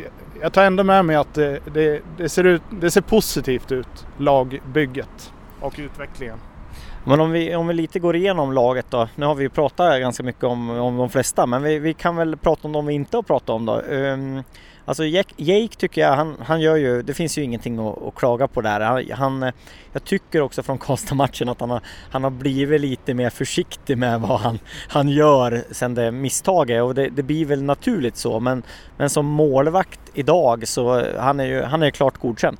jag 0.42 0.54
tar 0.54 0.64
ändå 0.64 0.84
med 0.84 1.06
mig 1.06 1.16
att 1.16 1.34
det, 1.34 1.60
det, 1.74 2.02
det 2.18 2.30
ser, 2.30 2.44
ut, 2.44 2.62
det 2.70 2.92
ser 2.92 3.02
positivt 3.02 3.72
ut, 3.72 4.06
lagbygget 4.18 5.34
och 5.62 5.76
utvecklingen. 5.78 6.38
Men 7.06 7.20
om 7.20 7.32
vi, 7.32 7.56
om 7.56 7.68
vi 7.68 7.74
lite 7.74 8.00
går 8.00 8.16
igenom 8.16 8.54
laget 8.54 8.86
då. 8.90 9.08
Nu 9.16 9.26
har 9.26 9.36
vi 9.36 9.44
ju 9.44 9.50
pratat 9.50 10.00
ganska 10.00 10.24
mycket 10.24 10.44
om, 10.44 10.70
om 10.70 10.98
de 10.98 11.10
flesta 11.10 11.46
men 11.46 11.64
vi, 11.64 11.80
vi 11.80 11.94
kan 11.94 12.16
väl 12.16 12.38
prata 12.38 12.68
om 12.68 12.72
de 12.72 12.86
vi 12.86 12.94
inte 12.94 13.18
har 13.18 13.22
pratat 13.24 13.50
om 13.50 13.66
då. 13.66 13.82
Um, 13.82 14.44
Alltså 14.86 15.06
Jake 15.38 15.76
tycker 15.78 16.02
jag, 16.02 16.16
han, 16.16 16.38
han 16.46 16.62
gör 16.62 16.76
ju, 16.76 17.02
det 17.02 17.14
finns 17.14 17.38
ju 17.38 17.44
ingenting 17.44 17.80
att, 17.80 18.04
att 18.04 18.16
klaga 18.16 18.48
på 18.48 18.62
där. 18.62 18.80
Han, 18.80 19.12
han, 19.12 19.52
jag 19.92 20.04
tycker 20.04 20.42
också 20.42 20.64
från 20.64 20.78
Karlstad-matchen 20.78 21.50
att 21.50 21.60
han 21.60 21.70
har, 21.70 21.82
han 22.12 22.24
har 22.24 22.32
blivit 22.32 22.82
lite 22.82 23.14
mer 23.14 23.30
försiktig 23.30 23.98
med 23.98 24.22
vad 24.22 24.40
han, 24.40 24.60
han 24.88 25.10
gör 25.10 25.64
sen 25.72 25.96
det 25.96 26.12
misstaget 26.12 26.84
och 26.84 26.96
det, 26.96 27.10
det 27.10 27.24
blir 27.24 27.46
väl 27.46 27.64
naturligt 27.64 28.18
så 28.18 28.40
men, 28.40 28.64
men 28.98 29.10
som 29.10 29.26
målvakt 29.26 30.00
idag 30.14 30.68
så 30.68 31.06
han 31.20 31.40
är 31.40 31.46
ju 31.46 31.64
han 31.64 31.84
är 31.84 31.90
klart 31.90 32.18
godkänd. 32.18 32.58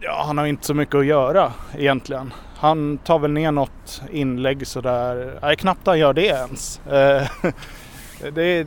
Ja, 0.00 0.22
han 0.26 0.38
har 0.38 0.46
inte 0.46 0.66
så 0.66 0.74
mycket 0.74 0.94
att 0.94 1.06
göra 1.06 1.52
egentligen. 1.78 2.32
Han 2.56 2.98
tar 2.98 3.18
väl 3.18 3.30
ner 3.30 3.52
något 3.52 4.02
inlägg 4.10 4.66
sådär, 4.66 5.38
nej 5.42 5.56
knappt 5.56 5.86
han 5.86 5.98
gör 5.98 6.12
det 6.12 6.26
ens. 6.26 6.80
Eh, 6.86 7.52
det 8.32 8.42
är, 8.42 8.66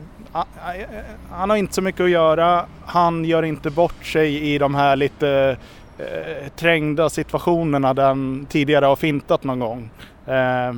han 1.30 1.50
har 1.50 1.56
inte 1.56 1.74
så 1.74 1.82
mycket 1.82 2.00
att 2.00 2.10
göra. 2.10 2.66
Han 2.86 3.24
gör 3.24 3.42
inte 3.42 3.70
bort 3.70 4.04
sig 4.04 4.54
i 4.54 4.58
de 4.58 4.74
här 4.74 4.96
lite 4.96 5.56
eh, 5.98 6.48
trängda 6.56 7.10
situationerna 7.10 7.94
där 7.94 8.06
han 8.06 8.46
tidigare 8.50 8.86
har 8.86 8.96
fintat 8.96 9.44
någon 9.44 9.58
gång. 9.58 9.90
Eh, 10.26 10.74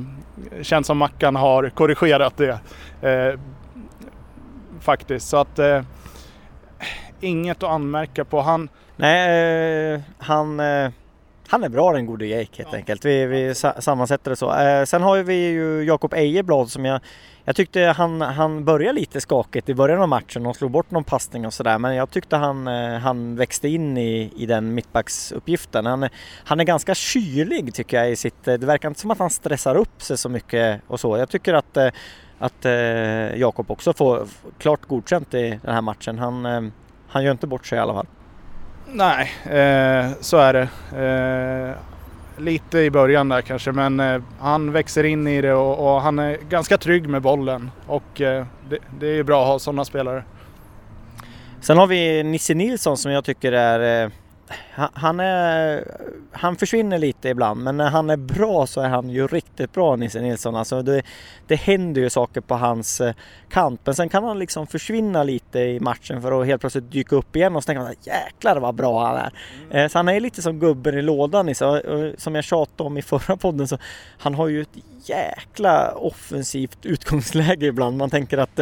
känns 0.61 0.87
som 0.87 0.97
Mackan 0.97 1.35
har 1.35 1.69
korrigerat 1.69 2.37
det 2.37 2.59
eh, 3.09 3.39
faktiskt. 4.79 5.27
Så 5.27 5.37
att 5.37 5.59
eh, 5.59 5.81
inget 7.19 7.63
att 7.63 7.69
anmärka 7.69 8.25
på. 8.25 8.41
Han... 8.41 8.69
Nej, 8.95 9.93
eh, 9.93 10.01
han 10.17 10.59
eh, 10.59 10.91
han 11.47 11.63
är 11.63 11.69
bra 11.69 11.93
den 11.93 12.05
gode 12.05 12.25
Jake 12.25 12.57
helt 12.57 12.69
ja. 12.71 12.77
enkelt. 12.77 13.05
Vi, 13.05 13.25
vi 13.25 13.55
sammansätter 13.55 14.29
det 14.29 14.35
så. 14.35 14.53
Eh, 14.59 14.83
sen 14.83 15.01
har 15.01 15.23
vi 15.23 15.47
ju 15.47 15.83
Jakob 15.83 16.13
Ejeblad 16.13 16.69
som 16.69 16.85
jag 16.85 16.99
jag 17.47 17.55
tyckte 17.55 17.81
han, 17.81 18.21
han 18.21 18.65
började 18.65 18.99
lite 18.99 19.21
skakigt 19.21 19.69
i 19.69 19.73
början 19.73 20.01
av 20.01 20.09
matchen 20.09 20.45
och 20.45 20.55
slog 20.55 20.71
bort 20.71 20.91
någon 20.91 21.03
passning 21.03 21.45
och 21.45 21.53
sådär 21.53 21.77
men 21.77 21.95
jag 21.95 22.11
tyckte 22.11 22.35
han, 22.35 22.67
eh, 22.67 22.97
han 22.97 23.35
växte 23.35 23.67
in 23.67 23.97
i, 23.97 24.31
i 24.35 24.45
den 24.45 24.73
mittbacksuppgiften. 24.73 25.85
Han, 25.85 26.09
han 26.43 26.59
är 26.59 26.63
ganska 26.63 26.95
kylig 26.95 27.73
tycker 27.73 27.97
jag 27.97 28.11
i 28.11 28.15
sitt, 28.15 28.43
det 28.43 28.57
verkar 28.57 28.87
inte 28.87 28.99
som 28.99 29.11
att 29.11 29.19
han 29.19 29.29
stressar 29.29 29.75
upp 29.75 30.01
sig 30.01 30.17
så 30.17 30.29
mycket 30.29 30.81
och 30.87 30.99
så. 30.99 31.17
Jag 31.17 31.29
tycker 31.29 31.53
att, 31.53 31.77
eh, 31.77 31.89
att 32.39 32.65
eh, 32.65 33.35
Jakob 33.35 33.71
också 33.71 33.93
får 33.93 34.27
klart 34.57 34.85
godkänt 34.85 35.33
i 35.33 35.59
den 35.63 35.73
här 35.73 35.81
matchen. 35.81 36.19
Han, 36.19 36.71
han 37.07 37.23
gör 37.23 37.31
inte 37.31 37.47
bort 37.47 37.65
sig 37.65 37.77
i 37.77 37.81
alla 37.81 37.93
fall. 37.93 38.07
Nej, 38.91 39.31
eh, 39.45 40.11
så 40.21 40.37
är 40.37 40.53
det. 40.53 40.67
Eh, 40.97 41.75
lite 42.37 42.79
i 42.79 42.91
början 42.91 43.29
där 43.29 43.41
kanske 43.41 43.71
men 43.71 43.99
eh, 43.99 44.21
han 44.39 44.71
växer 44.71 45.03
in 45.03 45.27
i 45.27 45.41
det 45.41 45.53
och, 45.53 45.95
och, 45.95 46.01
han 46.01 46.19
är 46.19 46.37
ganska 46.49 46.77
trygg 46.77 47.09
med 47.09 47.21
bollen 47.21 47.71
och 47.87 48.21
eh, 48.21 48.45
det, 48.69 48.77
det, 48.99 49.07
är 49.07 49.23
bra 49.23 49.41
att 49.41 49.47
ha 49.47 49.59
sådana 49.59 49.85
spelare. 49.85 50.23
Sen 51.61 51.77
har 51.77 51.87
vi 51.87 52.23
Nisse 52.23 52.53
Nilsson 52.53 52.97
som 52.97 53.11
jag 53.11 53.25
tycker 53.25 53.51
är, 53.51 54.03
eh, 54.05 54.11
han, 54.93 55.19
är, 55.19 55.83
han 56.31 56.55
försvinner 56.55 56.97
lite 56.97 57.29
ibland 57.29 57.63
men 57.63 57.77
när 57.77 57.89
han 57.89 58.09
är 58.09 58.17
bra 58.17 58.67
så 58.67 58.81
är 58.81 58.89
han 58.89 59.09
ju 59.09 59.27
riktigt 59.27 59.73
bra 59.73 59.95
Nisse 59.95 60.21
Nilsson. 60.21 60.55
Alltså 60.55 60.81
det, 60.81 61.01
det 61.47 61.55
händer 61.55 62.01
ju 62.01 62.09
saker 62.09 62.41
på 62.41 62.55
hans 62.55 63.01
eh, 63.01 63.13
kant 63.49 63.81
men 63.83 63.95
sen 63.95 64.09
kan 64.09 64.23
han 64.23 64.39
liksom 64.39 64.67
försvinna 64.67 65.23
lite 65.23 65.59
i 65.59 65.79
matchen 65.79 66.21
för 66.21 66.41
att 66.41 66.47
helt 66.47 66.61
plötsligt 66.61 66.91
dyka 66.91 67.15
upp 67.15 67.35
igen 67.35 67.55
och 67.55 67.63
så 67.63 67.67
tänker 67.67 67.83
man 67.83 67.95
jäklar 68.01 68.59
vad 68.59 68.75
bra 68.75 69.07
han 69.07 69.17
är. 69.17 69.33
Mm. 69.71 69.89
Så 69.89 69.99
han 69.99 70.09
är 70.09 70.19
lite 70.19 70.41
som 70.41 70.59
gubben 70.59 70.97
i 70.97 71.01
lådan 71.01 71.45
Nisse. 71.45 72.13
Som 72.17 72.35
jag 72.35 72.43
tjatade 72.43 72.87
om 72.87 72.97
i 72.97 73.01
förra 73.01 73.37
podden 73.37 73.67
så 73.67 73.77
han 74.17 74.33
har 74.33 74.47
ju 74.47 74.61
ett 74.61 74.77
jäkla 75.05 75.91
offensivt 75.91 76.85
utgångsläge 76.85 77.65
ibland. 77.65 77.97
Man 77.97 78.09
tänker 78.09 78.37
att 78.37 78.59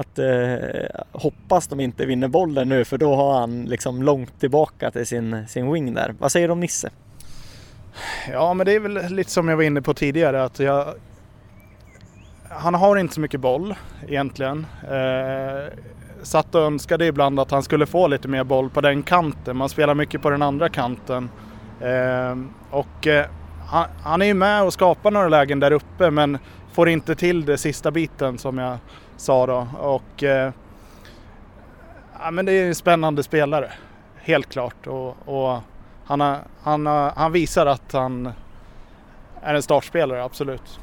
att 0.00 0.18
eh, 0.18 1.02
hoppas 1.12 1.68
de 1.68 1.80
inte 1.80 2.06
vinner 2.06 2.28
bollen 2.28 2.68
nu 2.68 2.84
för 2.84 2.98
då 2.98 3.14
har 3.14 3.40
han 3.40 3.64
liksom 3.64 4.02
långt 4.02 4.40
tillbaka 4.40 4.90
till 4.90 5.06
sin, 5.06 5.48
sin 5.48 5.72
wing 5.72 5.94
där. 5.94 6.14
Vad 6.18 6.32
säger 6.32 6.48
du 6.48 6.52
om 6.52 6.60
Nisse? 6.60 6.90
Ja 8.32 8.54
men 8.54 8.66
det 8.66 8.72
är 8.72 8.80
väl 8.80 9.08
lite 9.08 9.30
som 9.30 9.48
jag 9.48 9.56
var 9.56 9.64
inne 9.64 9.82
på 9.82 9.94
tidigare 9.94 10.44
att 10.44 10.58
jag 10.58 10.94
Han 12.48 12.74
har 12.74 12.96
inte 12.96 13.14
så 13.14 13.20
mycket 13.20 13.40
boll 13.40 13.74
egentligen. 14.08 14.66
Eh, 14.82 15.72
satt 16.22 16.54
och 16.54 16.62
önskade 16.62 17.06
ibland 17.06 17.40
att 17.40 17.50
han 17.50 17.62
skulle 17.62 17.86
få 17.86 18.08
lite 18.08 18.28
mer 18.28 18.44
boll 18.44 18.70
på 18.70 18.80
den 18.80 19.02
kanten. 19.02 19.56
Man 19.56 19.68
spelar 19.68 19.94
mycket 19.94 20.22
på 20.22 20.30
den 20.30 20.42
andra 20.42 20.68
kanten. 20.68 21.30
Eh, 21.80 22.36
och 22.70 23.06
eh, 23.06 23.26
han, 23.66 23.86
han, 24.02 24.22
är 24.22 24.26
ju 24.26 24.34
med 24.34 24.62
och 24.62 24.72
skapar 24.72 25.10
några 25.10 25.28
lägen 25.28 25.60
där 25.60 25.70
uppe 25.70 26.10
men 26.10 26.38
får 26.72 26.88
inte 26.88 27.14
till 27.14 27.44
det 27.44 27.58
sista 27.58 27.90
biten 27.90 28.38
som 28.38 28.58
jag 28.58 28.78
sa 29.20 29.46
då. 29.46 29.68
Och, 29.78 30.22
eh, 30.22 30.52
ja, 32.20 32.30
men 32.30 32.46
det 32.46 32.52
är 32.52 32.66
en 32.66 32.74
spännande 32.74 33.22
spelare, 33.22 33.72
helt 34.16 34.48
klart. 34.48 34.86
Och, 34.86 35.16
och 35.24 35.60
han, 36.04 36.20
har, 36.20 36.38
han, 36.62 36.86
har, 36.86 37.12
han 37.16 37.32
visar 37.32 37.66
att 37.66 37.92
han 37.92 38.32
är 39.42 39.54
en 39.54 39.62
startspelare, 39.62 40.24
absolut. 40.24 40.80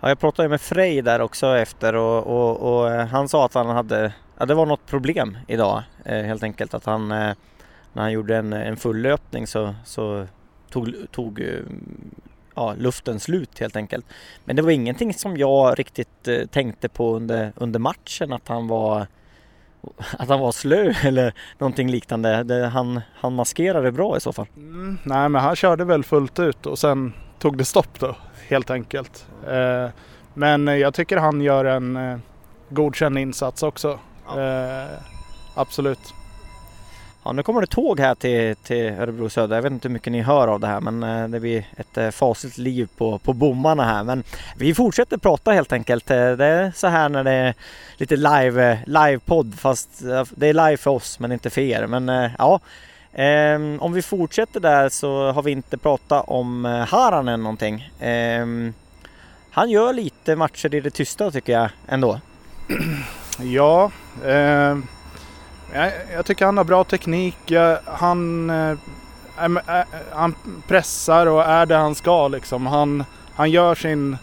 Ja, 0.00 0.08
jag 0.08 0.18
pratade 0.18 0.48
med 0.48 0.60
Frej 0.60 1.02
där 1.02 1.20
också 1.20 1.46
efter 1.46 1.94
och, 1.94 2.26
och, 2.26 2.80
och, 2.80 2.90
eh, 2.90 3.06
han 3.06 3.28
sa 3.28 3.44
att 3.44 3.54
han 3.54 3.66
hade, 3.66 4.12
ja, 4.38 4.46
det 4.46 4.54
var 4.54 4.66
något 4.66 4.86
problem 4.86 5.38
idag 5.46 5.82
eh, 6.04 6.22
helt 6.22 6.42
enkelt. 6.42 6.74
Att 6.74 6.84
han, 6.84 7.12
eh, 7.12 7.34
när 7.92 8.02
han 8.02 8.12
gjorde 8.12 8.36
en, 8.36 8.52
en 8.52 8.76
fullöpning 8.76 9.46
så, 9.46 9.74
så 9.84 10.26
tog, 10.70 10.94
tog 11.10 11.40
eh, 11.40 11.60
ja, 12.54 12.74
luften 12.78 13.20
slut 13.20 13.58
helt 13.58 13.76
enkelt. 13.76 14.06
Men 14.44 14.56
det 14.56 14.62
var 14.62 14.70
ingenting 14.70 15.14
som 15.14 15.36
jag 15.36 15.78
riktigt 15.78 16.28
eh, 16.28 16.46
tänkte 16.46 16.88
på 16.88 17.16
under, 17.16 17.52
under 17.56 17.78
matchen 17.78 18.32
att 18.32 18.48
han 18.48 18.68
var 18.68 19.06
att 20.18 20.28
han 20.28 20.40
var 20.40 20.52
slö 20.52 20.94
eller 21.04 21.34
någonting 21.58 21.90
liknande. 21.90 22.42
Det, 22.42 22.66
han, 22.66 23.00
han 23.14 23.34
maskerade 23.34 23.92
bra 23.92 24.16
i 24.16 24.20
så 24.20 24.32
fall. 24.32 24.46
Mm, 24.56 24.98
nej 25.04 25.28
men 25.28 25.42
han 25.42 25.56
körde 25.56 25.84
väl 25.84 26.04
fullt 26.04 26.38
ut 26.38 26.66
och 26.66 26.78
sen 26.78 27.12
tog 27.38 27.58
det 27.58 27.64
stopp 27.64 28.00
då 28.00 28.16
helt 28.48 28.70
enkelt. 28.70 29.26
Eh, 29.48 29.88
men 30.34 30.66
jag 30.66 30.94
tycker 30.94 31.16
han 31.16 31.40
gör 31.40 31.64
en 31.64 31.96
eh, 31.96 32.18
godkänd 32.68 33.18
insats 33.18 33.62
också. 33.62 33.98
Ja. 34.26 34.40
Eh, 34.40 34.98
absolut. 35.54 36.14
Ja, 37.30 37.34
nu 37.34 37.42
kommer 37.42 37.60
det 37.60 37.66
tåg 37.66 38.00
här 38.00 38.14
till, 38.14 38.56
till 38.56 38.86
Örebro 38.86 39.30
Södra. 39.30 39.54
Jag 39.54 39.62
vet 39.62 39.72
inte 39.72 39.88
hur 39.88 39.92
mycket 39.92 40.12
ni 40.12 40.20
hör 40.20 40.48
av 40.48 40.60
det 40.60 40.66
här 40.66 40.80
men 40.80 41.02
eh, 41.02 41.28
det 41.28 41.40
blir 41.40 41.64
ett 41.76 41.98
eh, 41.98 42.10
fasligt 42.10 42.58
liv 42.58 42.88
på, 42.96 43.18
på 43.18 43.32
bommarna 43.32 43.84
här. 43.84 44.04
Men 44.04 44.24
vi 44.56 44.74
fortsätter 44.74 45.16
prata 45.16 45.50
helt 45.50 45.72
enkelt. 45.72 46.10
Eh, 46.10 46.32
det 46.32 46.44
är 46.44 46.72
så 46.74 46.86
här 46.86 47.08
när 47.08 47.24
det 47.24 47.30
är 47.30 47.54
lite 47.96 48.16
live, 48.16 48.78
livepodd 48.86 49.54
fast 49.58 49.88
det 50.30 50.46
är 50.46 50.52
live 50.52 50.76
för 50.76 50.90
oss 50.90 51.20
men 51.20 51.32
inte 51.32 51.50
för 51.50 51.60
er. 51.60 51.86
Men 51.86 52.30
ja, 52.38 52.60
ehm, 53.12 53.78
om 53.80 53.92
vi 53.92 54.02
fortsätter 54.02 54.60
där 54.60 54.88
så 54.88 55.32
har 55.32 55.42
vi 55.42 55.50
inte 55.50 55.78
pratat 55.78 56.24
om 56.26 56.64
Haranen 56.88 57.42
någonting. 57.42 57.90
Ehm, 58.00 58.74
han 59.50 59.70
gör 59.70 59.92
lite 59.92 60.36
matcher 60.36 60.74
i 60.74 60.80
det 60.80 60.90
tysta 60.90 61.30
tycker 61.30 61.52
jag 61.52 61.70
ändå. 61.88 62.20
Ja, 63.38 63.90
eh 64.24 64.76
jag, 65.74 65.92
jag 66.12 66.26
tycker 66.26 66.46
han 66.46 66.56
har 66.56 66.64
bra 66.64 66.84
teknik. 66.84 67.36
Jag, 67.46 67.78
han, 67.84 68.50
äh, 68.50 68.76
äh, 69.38 69.84
han 70.12 70.34
pressar 70.68 71.26
och 71.26 71.44
är 71.44 71.66
det 71.66 71.76
han 71.76 71.94
ska 71.94 72.28
liksom. 72.28 72.66
Han, 72.66 73.04
han 73.34 73.50
gör 73.50 73.74
sin 73.74 74.16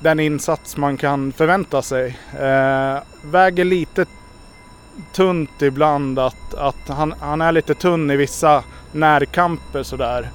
den 0.00 0.20
insats 0.20 0.76
man 0.76 0.96
kan 0.96 1.32
förvänta 1.32 1.82
sig. 1.82 2.18
Äh, 2.32 2.98
väger 3.22 3.64
lite 3.64 4.06
tunt 5.12 5.62
ibland 5.62 6.18
att, 6.18 6.54
att 6.54 6.88
han, 6.88 7.14
han 7.20 7.40
är 7.40 7.52
lite 7.52 7.74
tunn 7.74 8.10
i 8.10 8.16
vissa 8.16 8.64
närkamper 8.92 9.82
sådär. 9.82 10.30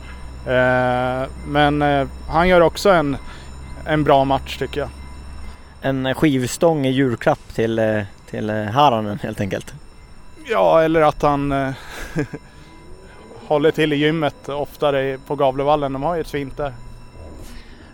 Eh, 0.45 1.27
men 1.47 1.81
han 2.29 2.47
gör 2.47 2.61
också 2.61 2.89
en, 2.89 3.17
en 3.85 4.03
bra 4.03 4.25
match 4.25 4.57
tycker 4.57 4.79
jag. 4.79 4.89
En 5.81 6.13
skivstång 6.15 6.85
i 6.85 6.91
julklapp 6.91 7.53
till, 7.55 8.05
till 8.29 8.49
Haranen 8.49 9.19
helt 9.23 9.41
enkelt. 9.41 9.73
Ja, 10.49 10.81
eller 10.81 11.01
att 11.01 11.21
han 11.21 11.51
eh, 11.51 11.73
håller 13.47 13.71
till 13.71 13.93
i 13.93 13.95
gymmet 13.95 14.49
oftare 14.49 15.17
på 15.27 15.35
Gavlevallen. 15.35 15.93
De 15.93 16.03
har 16.03 16.15
ju 16.15 16.21
ett 16.21 16.29
fint 16.29 16.57
där. 16.57 16.73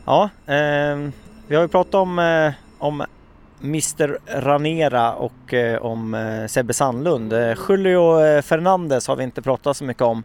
Ja, 0.05 0.29
eh, 0.45 1.09
vi 1.47 1.55
har 1.55 1.61
ju 1.61 1.67
pratat 1.67 1.95
om, 1.95 2.19
eh, 2.19 2.51
om 2.77 3.05
Mr 3.61 4.19
Ranera 4.41 5.13
och 5.13 5.53
eh, 5.53 5.81
om 5.81 6.13
eh, 6.13 6.47
Sebbe 6.47 6.73
Sandlund. 6.73 7.33
Eh, 7.33 7.57
Julio 7.69 8.25
eh, 8.25 8.41
Fernandez 8.41 9.07
har 9.07 9.15
vi 9.15 9.23
inte 9.23 9.41
pratat 9.41 9.77
så 9.77 9.83
mycket 9.83 10.03
om. 10.03 10.23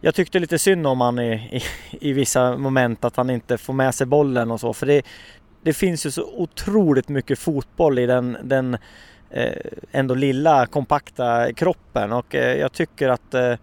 Jag 0.00 0.14
tyckte 0.14 0.38
lite 0.38 0.58
synd 0.58 0.86
om 0.86 1.00
han 1.00 1.18
i, 1.18 1.32
i, 1.32 1.62
i, 2.08 2.12
vissa 2.12 2.56
moment 2.56 3.04
att 3.04 3.16
han 3.16 3.30
inte 3.30 3.58
får 3.58 3.72
med 3.72 3.94
sig 3.94 4.06
bollen 4.06 4.50
och 4.50 4.60
så 4.60 4.72
för 4.72 4.86
det, 4.86 5.02
det 5.62 5.72
finns 5.72 6.06
ju 6.06 6.10
så 6.10 6.22
otroligt 6.22 7.08
mycket 7.08 7.38
fotboll 7.38 7.98
i 7.98 8.06
den, 8.06 8.36
den 8.42 8.76
Eh, 9.30 9.52
ändå 9.92 10.14
lilla 10.14 10.66
kompakta 10.66 11.52
kroppen. 11.52 12.12
Och 12.12 12.34
eh, 12.34 12.56
jag 12.56 12.72
tycker 12.72 13.08
att 13.08 13.34
eh, 13.34 13.54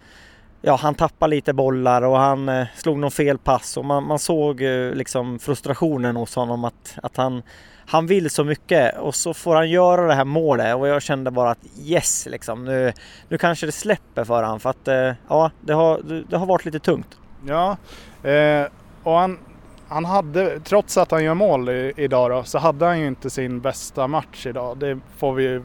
ja, 0.61 0.75
han 0.75 0.95
tappade 0.95 1.29
lite 1.35 1.53
bollar 1.53 2.01
och 2.01 2.17
han 2.17 2.65
slog 2.75 2.97
någon 2.97 3.11
fel 3.11 3.37
pass. 3.37 3.77
Och 3.77 3.85
man, 3.85 4.03
man 4.03 4.19
såg 4.19 4.61
liksom 4.93 5.39
frustrationen 5.39 6.15
hos 6.15 6.35
honom 6.35 6.65
att, 6.65 6.97
att 7.03 7.17
han, 7.17 7.41
han 7.85 8.07
vill 8.07 8.29
så 8.29 8.43
mycket. 8.43 8.97
Och 8.97 9.15
så 9.15 9.33
får 9.33 9.55
han 9.55 9.69
göra 9.69 10.07
det 10.07 10.13
här 10.13 10.25
målet. 10.25 10.75
Och 10.75 10.87
jag 10.87 11.01
kände 11.01 11.31
bara 11.31 11.51
att 11.51 11.65
yes 11.79 12.27
liksom. 12.29 12.65
Nu, 12.65 12.93
nu 13.29 13.37
kanske 13.37 13.65
det 13.65 13.71
släpper 13.71 14.23
för 14.23 14.43
han. 14.43 14.59
För 14.59 14.69
att 14.69 15.17
ja 15.27 15.51
det 15.61 15.73
har, 15.73 16.23
det 16.29 16.37
har 16.37 16.45
varit 16.45 16.65
lite 16.65 16.79
tungt. 16.79 17.17
Ja 17.47 17.77
eh, 18.23 18.67
och 19.03 19.13
han, 19.13 19.39
han 19.89 20.05
hade, 20.05 20.59
trots 20.59 20.97
att 20.97 21.11
han 21.11 21.23
gör 21.23 21.33
mål 21.33 21.69
i, 21.69 21.93
idag 21.97 22.31
då, 22.31 22.43
så 22.43 22.57
hade 22.57 22.85
han 22.85 22.99
ju 22.99 23.07
inte 23.07 23.29
sin 23.29 23.59
bästa 23.59 24.07
match 24.07 24.45
idag. 24.45 24.77
Det 24.77 24.99
får 25.17 25.33
vi 25.33 25.43
ju 25.43 25.63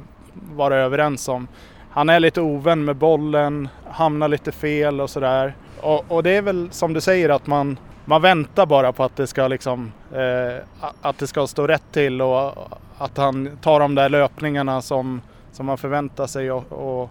vara 0.55 0.77
överens 0.77 1.29
om. 1.29 1.49
Han 1.91 2.09
är 2.09 2.21
lite 2.21 2.41
ovän 2.41 2.85
med 2.85 2.97
bollen, 2.97 3.69
hamnar 3.91 4.29
lite 4.29 4.53
fel 4.53 5.01
och 5.01 5.11
sådär. 5.11 5.55
Och, 5.81 6.05
och, 6.09 6.23
det 6.23 6.31
är 6.31 6.43
väl 6.43 6.69
som 6.71 6.93
du 6.93 7.01
säger 7.01 7.29
att 7.29 7.47
man, 7.47 7.79
man 8.05 8.23
väntar 8.23 8.67
bara 8.67 8.93
på 8.93 9.05
att 9.05 9.17
det 9.17 9.27
ska 9.27 9.49
liksom 9.49 9.93
eh, 10.13 10.65
att 11.03 11.19
det 11.19 11.27
ska 11.27 11.47
stå 11.47 11.67
rätt 11.67 11.93
till 11.93 12.23
och 12.23 12.55
att 12.99 13.17
han 13.17 13.59
tar 13.63 13.81
de 13.81 13.95
där 13.95 14.09
löpningarna 14.09 14.83
som, 14.83 15.21
som 15.53 15.67
man 15.67 15.79
förväntar 15.79 16.27
sig 16.27 16.53
och, 16.53 16.73
och 16.73 17.11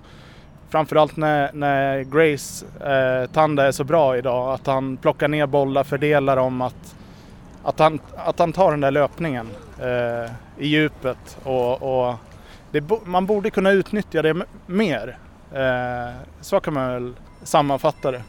framförallt 0.69 1.17
när, 1.17 1.49
när 1.53 2.03
Grace 2.03 2.65
eh, 2.65 3.31
Tanda 3.31 3.67
är 3.67 3.71
så 3.71 3.83
bra 3.83 4.17
idag, 4.17 4.53
att 4.53 4.67
han 4.67 4.97
plockar 4.97 5.27
ner 5.27 5.45
bollar, 5.45 5.83
fördelar 5.83 6.35
dem, 6.35 6.61
att 6.61 6.95
att 7.63 7.79
han, 7.79 7.99
att 8.15 8.39
han 8.39 8.53
tar 8.53 8.71
den 8.71 8.81
där 8.81 8.91
löpningen 8.91 9.49
eh, 9.79 10.31
i 10.57 10.67
djupet 10.67 11.37
och, 11.43 12.07
och 12.09 12.15
det, 12.71 12.83
man 13.05 13.25
borde 13.25 13.49
kunna 13.49 13.71
utnyttja 13.71 14.21
det 14.21 14.45
mer. 14.65 15.17
Eh, 15.53 16.15
så 16.41 16.59
kan 16.59 16.73
man 16.73 16.93
väl 16.93 17.13
sammanfatta 17.43 18.11
det. 18.11 18.21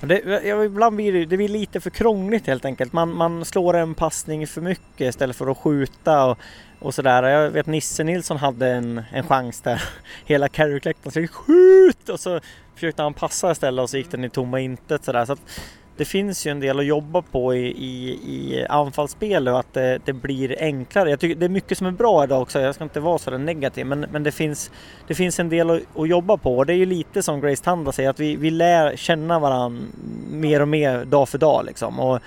Det, 0.00 0.44
ibland 0.64 0.96
blir 0.96 1.12
det, 1.12 1.24
det 1.24 1.36
blir 1.36 1.48
lite 1.48 1.80
för 1.80 1.90
krångligt 1.90 2.46
helt 2.46 2.64
enkelt. 2.64 2.92
Man, 2.92 3.14
man 3.14 3.44
slår 3.44 3.74
en 3.74 3.94
passning 3.94 4.46
för 4.46 4.60
mycket 4.60 5.00
istället 5.00 5.36
för 5.36 5.50
att 5.50 5.58
skjuta 5.58 6.24
och, 6.24 6.38
och 6.78 6.94
sådär. 6.94 7.22
Jag 7.22 7.50
vet 7.50 7.66
Nisse 7.66 8.04
Nilsson 8.04 8.36
hade 8.36 8.68
en, 8.68 9.02
en 9.12 9.26
chans 9.26 9.60
där 9.60 9.82
hela 10.24 10.48
Carrick-läktaren 10.48 11.10
skrek 11.10 11.30
skjut 11.30 12.08
och 12.08 12.20
så 12.20 12.40
försökte 12.74 13.02
han 13.02 13.14
passa 13.14 13.50
istället 13.50 13.82
och 13.82 13.90
så 13.90 13.96
gick 13.96 14.10
den 14.10 14.24
i 14.24 14.30
tomma 14.30 14.60
intet 14.60 15.04
sådär. 15.04 15.24
Så 15.24 15.32
att 15.32 15.60
det 15.98 16.04
finns 16.04 16.46
ju 16.46 16.50
en 16.50 16.60
del 16.60 16.78
att 16.78 16.84
jobba 16.84 17.22
på 17.22 17.54
i, 17.54 17.66
i, 17.66 18.10
i 18.24 18.66
anfallsspel 18.68 19.48
och 19.48 19.58
att 19.58 19.74
det, 19.74 20.00
det, 20.04 20.12
blir 20.12 20.56
enklare. 20.60 21.10
Jag 21.10 21.20
tycker 21.20 21.40
det 21.40 21.46
är 21.46 21.48
mycket 21.50 21.78
som 21.78 21.86
är 21.86 21.90
bra 21.90 22.24
idag 22.24 22.42
också, 22.42 22.60
jag 22.60 22.74
ska 22.74 22.84
inte 22.84 23.00
vara 23.00 23.18
så 23.18 23.38
negativ, 23.38 23.86
men, 23.86 24.00
men 24.00 24.22
det, 24.22 24.32
finns, 24.32 24.70
det 25.06 25.14
finns 25.14 25.40
en 25.40 25.48
del 25.48 25.70
att, 25.70 25.80
att 25.96 26.08
jobba 26.08 26.36
på 26.36 26.56
och 26.56 26.66
det 26.66 26.72
är 26.72 26.76
ju 26.76 26.86
lite 26.86 27.22
som 27.22 27.40
Grace 27.40 27.64
Tanda 27.64 27.92
säger 27.92 28.10
att 28.10 28.20
vi, 28.20 28.36
vi 28.36 28.50
lär 28.50 28.96
känna 28.96 29.38
varandra 29.38 29.82
mer 30.30 30.62
och 30.62 30.68
mer 30.68 31.04
dag 31.04 31.28
för 31.28 31.38
dag 31.38 31.64
liksom. 31.64 32.00
Och, 32.00 32.20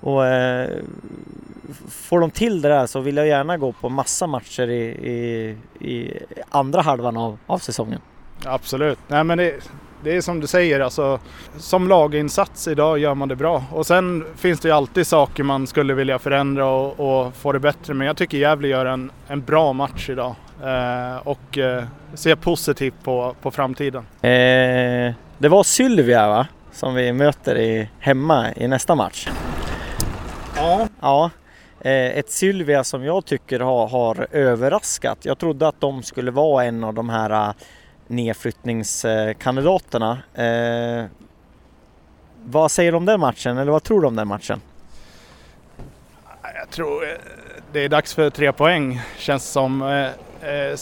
och 0.00 0.26
eh, 0.26 0.70
får 1.88 2.20
de 2.20 2.30
till 2.30 2.62
det 2.62 2.68
där 2.68 2.86
så 2.86 3.00
vill 3.00 3.16
jag 3.16 3.26
gärna 3.26 3.56
gå 3.56 3.72
på 3.72 3.88
massa 3.88 4.26
matcher 4.26 4.68
i, 4.68 4.82
i, 4.84 5.56
i 5.88 6.18
andra 6.48 6.82
halvan 6.82 7.16
av, 7.16 7.38
av 7.46 7.58
säsongen. 7.58 8.00
Absolut, 8.44 8.98
nej 9.08 9.24
men 9.24 9.38
det 9.38 9.54
det 10.02 10.16
är 10.16 10.20
som 10.20 10.40
du 10.40 10.46
säger, 10.46 10.80
alltså, 10.80 11.20
som 11.58 11.88
laginsats 11.88 12.68
idag 12.68 12.98
gör 12.98 13.14
man 13.14 13.28
det 13.28 13.36
bra. 13.36 13.64
Och 13.72 13.86
sen 13.86 14.24
finns 14.36 14.60
det 14.60 14.68
ju 14.68 14.74
alltid 14.74 15.06
saker 15.06 15.42
man 15.42 15.66
skulle 15.66 15.94
vilja 15.94 16.18
förändra 16.18 16.66
och, 16.66 17.26
och 17.26 17.34
få 17.34 17.52
det 17.52 17.60
bättre. 17.60 17.94
Men 17.94 18.06
jag 18.06 18.16
tycker 18.16 18.38
Gävle 18.38 18.68
gör 18.68 18.86
en, 18.86 19.10
en 19.28 19.42
bra 19.42 19.72
match 19.72 20.10
idag 20.10 20.34
eh, 20.64 21.16
och 21.16 21.58
eh, 21.58 21.84
ser 22.14 22.36
positivt 22.36 22.94
på, 23.02 23.34
på 23.42 23.50
framtiden. 23.50 24.06
Eh, 24.22 25.14
det 25.38 25.48
var 25.48 25.62
Sylvia 25.62 26.28
va? 26.28 26.46
Som 26.72 26.94
vi 26.94 27.12
möter 27.12 27.58
i, 27.58 27.88
hemma 27.98 28.46
i 28.56 28.68
nästa 28.68 28.94
match. 28.94 29.28
Ja. 30.56 30.88
Ja, 31.00 31.30
eh, 31.80 32.18
ett 32.18 32.30
Sylvia 32.30 32.84
som 32.84 33.04
jag 33.04 33.24
tycker 33.24 33.60
har, 33.60 33.88
har 33.88 34.26
överraskat. 34.30 35.18
Jag 35.22 35.38
trodde 35.38 35.68
att 35.68 35.80
de 35.80 36.02
skulle 36.02 36.30
vara 36.30 36.64
en 36.64 36.84
av 36.84 36.94
de 36.94 37.08
här 37.08 37.54
nedflyttningskandidaterna. 38.06 40.18
Eh, 40.34 41.04
vad 42.44 42.70
säger 42.70 42.92
du 42.92 42.98
om 42.98 43.04
den 43.04 43.20
matchen 43.20 43.58
eller 43.58 43.72
vad 43.72 43.82
tror 43.82 44.00
du 44.00 44.06
om 44.06 44.16
den 44.16 44.28
matchen? 44.28 44.60
Jag 46.42 46.70
tror 46.70 47.04
eh, 47.04 47.10
det 47.72 47.80
är 47.80 47.88
dags 47.88 48.14
för 48.14 48.30
tre 48.30 48.52
poäng 48.52 49.00
känns 49.16 49.44
som. 49.44 49.82
Eh, 49.82 50.06
eh, 50.50 50.78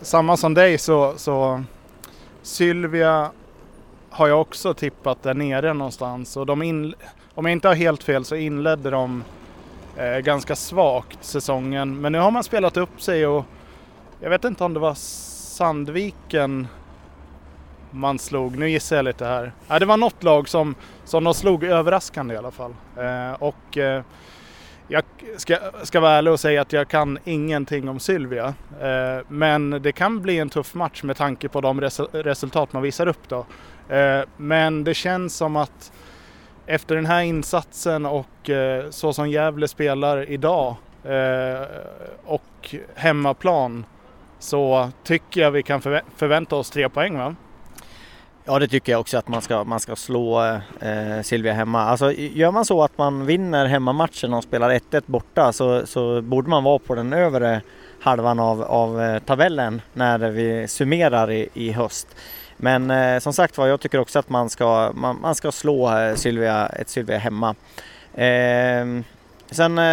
samma 0.00 0.36
som 0.36 0.54
dig 0.54 0.78
så, 0.78 1.14
så 1.16 1.64
Sylvia 2.42 3.30
har 4.10 4.28
jag 4.28 4.40
också 4.40 4.74
tippat 4.74 5.22
där 5.22 5.34
nere 5.34 5.72
någonstans 5.72 6.36
och 6.36 6.46
de 6.46 6.62
in, 6.62 6.94
om 7.34 7.44
jag 7.44 7.52
inte 7.52 7.68
har 7.68 7.74
helt 7.74 8.02
fel 8.02 8.24
så 8.24 8.36
inledde 8.36 8.90
de 8.90 9.24
eh, 9.96 10.18
ganska 10.18 10.56
svagt 10.56 11.24
säsongen 11.24 12.00
men 12.00 12.12
nu 12.12 12.18
har 12.18 12.30
man 12.30 12.44
spelat 12.44 12.76
upp 12.76 13.02
sig 13.02 13.26
och 13.26 13.44
jag 14.20 14.30
vet 14.30 14.44
inte 14.44 14.64
om 14.64 14.74
det 14.74 14.80
var 14.80 14.94
Sandviken 15.56 16.66
man 17.90 18.18
slog, 18.18 18.58
nu 18.58 18.70
gissar 18.70 18.96
jag 18.96 19.04
lite 19.04 19.24
här. 19.24 19.52
Ja, 19.68 19.78
det 19.78 19.86
var 19.86 19.96
något 19.96 20.22
lag 20.22 20.48
som, 20.48 20.74
som 21.04 21.24
de 21.24 21.34
slog 21.34 21.64
överraskande 21.64 22.34
i 22.34 22.38
alla 22.38 22.50
fall. 22.50 22.74
Eh, 22.96 23.32
och 23.32 23.78
eh, 23.78 24.02
jag 24.88 25.02
ska, 25.36 25.58
ska 25.82 26.00
vara 26.00 26.12
ärlig 26.12 26.32
och 26.32 26.40
säga 26.40 26.62
att 26.62 26.72
jag 26.72 26.88
kan 26.88 27.18
ingenting 27.24 27.88
om 27.88 28.00
Sylvia. 28.00 28.54
Eh, 28.80 29.24
men 29.28 29.70
det 29.70 29.92
kan 29.92 30.22
bli 30.22 30.38
en 30.38 30.48
tuff 30.48 30.74
match 30.74 31.02
med 31.02 31.16
tanke 31.16 31.48
på 31.48 31.60
de 31.60 31.80
res 31.80 32.00
resultat 32.00 32.72
man 32.72 32.82
visar 32.82 33.06
upp 33.06 33.28
då. 33.28 33.46
Eh, 33.94 34.20
men 34.36 34.84
det 34.84 34.94
känns 34.94 35.36
som 35.36 35.56
att 35.56 35.92
efter 36.66 36.94
den 36.94 37.06
här 37.06 37.22
insatsen 37.22 38.06
och 38.06 38.50
eh, 38.50 38.90
så 38.90 39.12
som 39.12 39.30
Gävle 39.30 39.68
spelar 39.68 40.30
idag 40.30 40.76
eh, 41.04 41.62
och 42.24 42.74
hemmaplan 42.94 43.84
så 44.38 44.90
tycker 45.04 45.40
jag 45.40 45.50
vi 45.50 45.62
kan 45.62 45.80
förvä 45.80 46.02
förvänta 46.16 46.56
oss 46.56 46.70
tre 46.70 46.88
poäng 46.88 47.18
va? 47.18 47.34
Ja 48.44 48.58
det 48.58 48.68
tycker 48.68 48.92
jag 48.92 49.00
också 49.00 49.18
att 49.18 49.28
man 49.28 49.42
ska, 49.42 49.64
man 49.64 49.80
ska 49.80 49.96
slå 49.96 50.42
eh, 50.80 51.22
Silvia 51.22 51.52
hemma. 51.52 51.82
Alltså 51.82 52.12
gör 52.12 52.50
man 52.50 52.64
så 52.64 52.82
att 52.82 52.98
man 52.98 53.26
vinner 53.26 53.66
hemmamatchen 53.66 54.34
och 54.34 54.42
spelar 54.42 54.70
1-1 54.70 55.02
borta 55.06 55.52
så, 55.52 55.86
så 55.86 56.22
borde 56.22 56.50
man 56.50 56.64
vara 56.64 56.78
på 56.78 56.94
den 56.94 57.12
övre 57.12 57.60
halvan 58.00 58.40
av, 58.40 58.62
av 58.62 59.02
eh, 59.02 59.18
tabellen 59.18 59.82
när 59.92 60.18
vi 60.18 60.68
summerar 60.68 61.30
i, 61.30 61.48
i 61.54 61.72
höst. 61.72 62.08
Men 62.56 62.90
eh, 62.90 63.18
som 63.18 63.32
sagt 63.32 63.58
var, 63.58 63.66
jag 63.66 63.80
tycker 63.80 63.98
också 63.98 64.18
att 64.18 64.28
man 64.28 64.50
ska, 64.50 64.92
man, 64.94 65.20
man 65.20 65.34
ska 65.34 65.52
slå 65.52 65.98
eh, 65.98 66.14
Sylvia, 66.14 66.66
ett 66.66 66.88
Sylvia 66.88 67.18
hemma. 67.18 67.54
Eh, 68.14 69.02
Sen, 69.50 69.78
eh, 69.78 69.84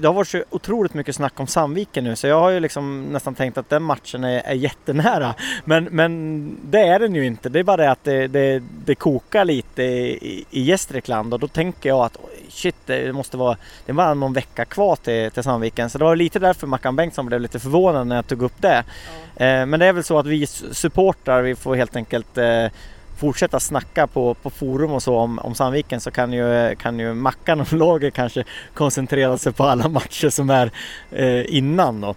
det 0.00 0.02
har 0.04 0.12
varit 0.12 0.28
så 0.28 0.44
otroligt 0.50 0.94
mycket 0.94 1.16
snack 1.16 1.40
om 1.40 1.46
Sandviken 1.46 2.04
nu 2.04 2.16
så 2.16 2.26
jag 2.26 2.40
har 2.40 2.50
ju 2.50 2.60
liksom 2.60 3.02
nästan 3.02 3.34
tänkt 3.34 3.58
att 3.58 3.68
den 3.68 3.82
matchen 3.82 4.24
är, 4.24 4.42
är 4.44 4.54
jättenära. 4.54 5.34
Men, 5.64 5.84
men 5.84 6.56
det 6.70 6.80
är 6.80 6.98
den 6.98 7.14
ju 7.14 7.26
inte. 7.26 7.48
Det 7.48 7.58
är 7.58 7.64
bara 7.64 7.76
det 7.76 7.90
att 7.90 8.04
det, 8.04 8.26
det, 8.26 8.62
det 8.84 8.94
kokar 8.94 9.44
lite 9.44 9.82
i, 9.82 10.44
i 10.50 10.62
Gästrikland 10.62 11.34
och 11.34 11.40
då 11.40 11.48
tänker 11.48 11.88
jag 11.88 12.04
att 12.04 12.18
shit, 12.48 12.76
det 12.86 13.12
måste 13.12 13.36
vara, 13.36 13.56
det 13.86 13.92
var 13.92 14.14
någon 14.14 14.32
vecka 14.32 14.64
kvar 14.64 14.96
till, 14.96 15.30
till 15.30 15.42
Sandviken. 15.42 15.90
Så 15.90 15.98
det 15.98 16.04
var 16.04 16.16
lite 16.16 16.38
därför 16.38 16.66
Mackan 16.66 16.96
Bengtsson 16.96 17.26
blev 17.26 17.40
lite 17.40 17.58
förvånad 17.58 18.06
när 18.06 18.16
jag 18.16 18.26
tog 18.26 18.42
upp 18.42 18.62
det. 18.62 18.84
Eh, 19.36 19.66
men 19.66 19.80
det 19.80 19.86
är 19.86 19.92
väl 19.92 20.04
så 20.04 20.18
att 20.18 20.26
vi 20.26 20.46
supportrar, 20.46 21.42
vi 21.42 21.54
får 21.54 21.74
helt 21.74 21.96
enkelt 21.96 22.38
eh, 22.38 22.66
fortsätta 23.16 23.60
snacka 23.60 24.06
på, 24.06 24.34
på 24.34 24.50
forum 24.50 24.92
och 24.92 25.02
så 25.02 25.16
om, 25.16 25.38
om 25.38 25.54
Sandviken 25.54 26.00
så 26.00 26.10
kan 26.10 26.32
ju, 26.32 26.74
kan 26.76 26.98
ju 26.98 27.14
Mackan 27.14 27.60
och 27.60 27.72
laget 27.72 28.14
kanske 28.14 28.44
koncentrera 28.74 29.38
sig 29.38 29.52
på 29.52 29.64
alla 29.64 29.88
matcher 29.88 30.28
som 30.28 30.50
är 30.50 30.70
eh, 31.10 31.56
innan 31.56 32.00
då. 32.00 32.14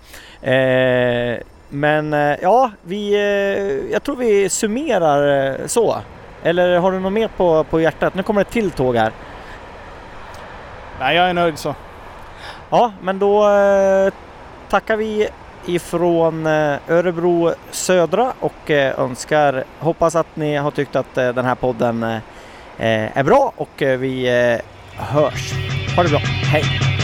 Eh, 0.49 1.39
men 1.69 2.13
eh, 2.13 2.35
ja, 2.41 2.71
vi, 2.83 3.13
eh, 3.13 3.91
jag 3.91 4.03
tror 4.03 4.15
vi 4.15 4.49
summerar 4.49 5.49
eh, 5.61 5.67
så. 5.67 5.97
Eller 6.43 6.77
har 6.77 6.91
du 6.91 6.99
något 6.99 7.13
mer 7.13 7.27
på, 7.27 7.63
på 7.63 7.81
hjärtat? 7.81 8.15
Nu 8.15 8.23
kommer 8.23 8.41
det 8.41 8.47
ett 8.47 8.53
till 8.53 8.71
tåg 8.71 8.95
här. 8.95 9.11
Nej, 10.99 11.15
jag 11.15 11.29
är 11.29 11.33
nöjd 11.33 11.59
så. 11.59 11.75
Ja, 12.69 12.91
men 13.01 13.19
då 13.19 13.49
tackar 14.69 14.97
vi 14.97 15.29
ifrån 15.65 16.45
eh, 16.45 16.77
Örebro 16.87 17.53
södra 17.71 18.33
och 18.39 18.71
eh, 18.71 18.99
önskar, 18.99 19.63
hoppas 19.79 20.15
att 20.15 20.35
ni 20.35 20.55
har 20.55 20.71
tyckt 20.71 20.95
att 20.95 21.17
eh, 21.17 21.29
den 21.29 21.45
här 21.45 21.55
podden 21.55 22.19
är 22.77 23.23
bra 23.23 23.51
och 23.55 23.69
vi 23.77 24.27
hörs. 24.95 25.53
Ha 25.95 26.03
det 26.03 26.09
bra, 26.09 26.19
hej! 26.51 26.94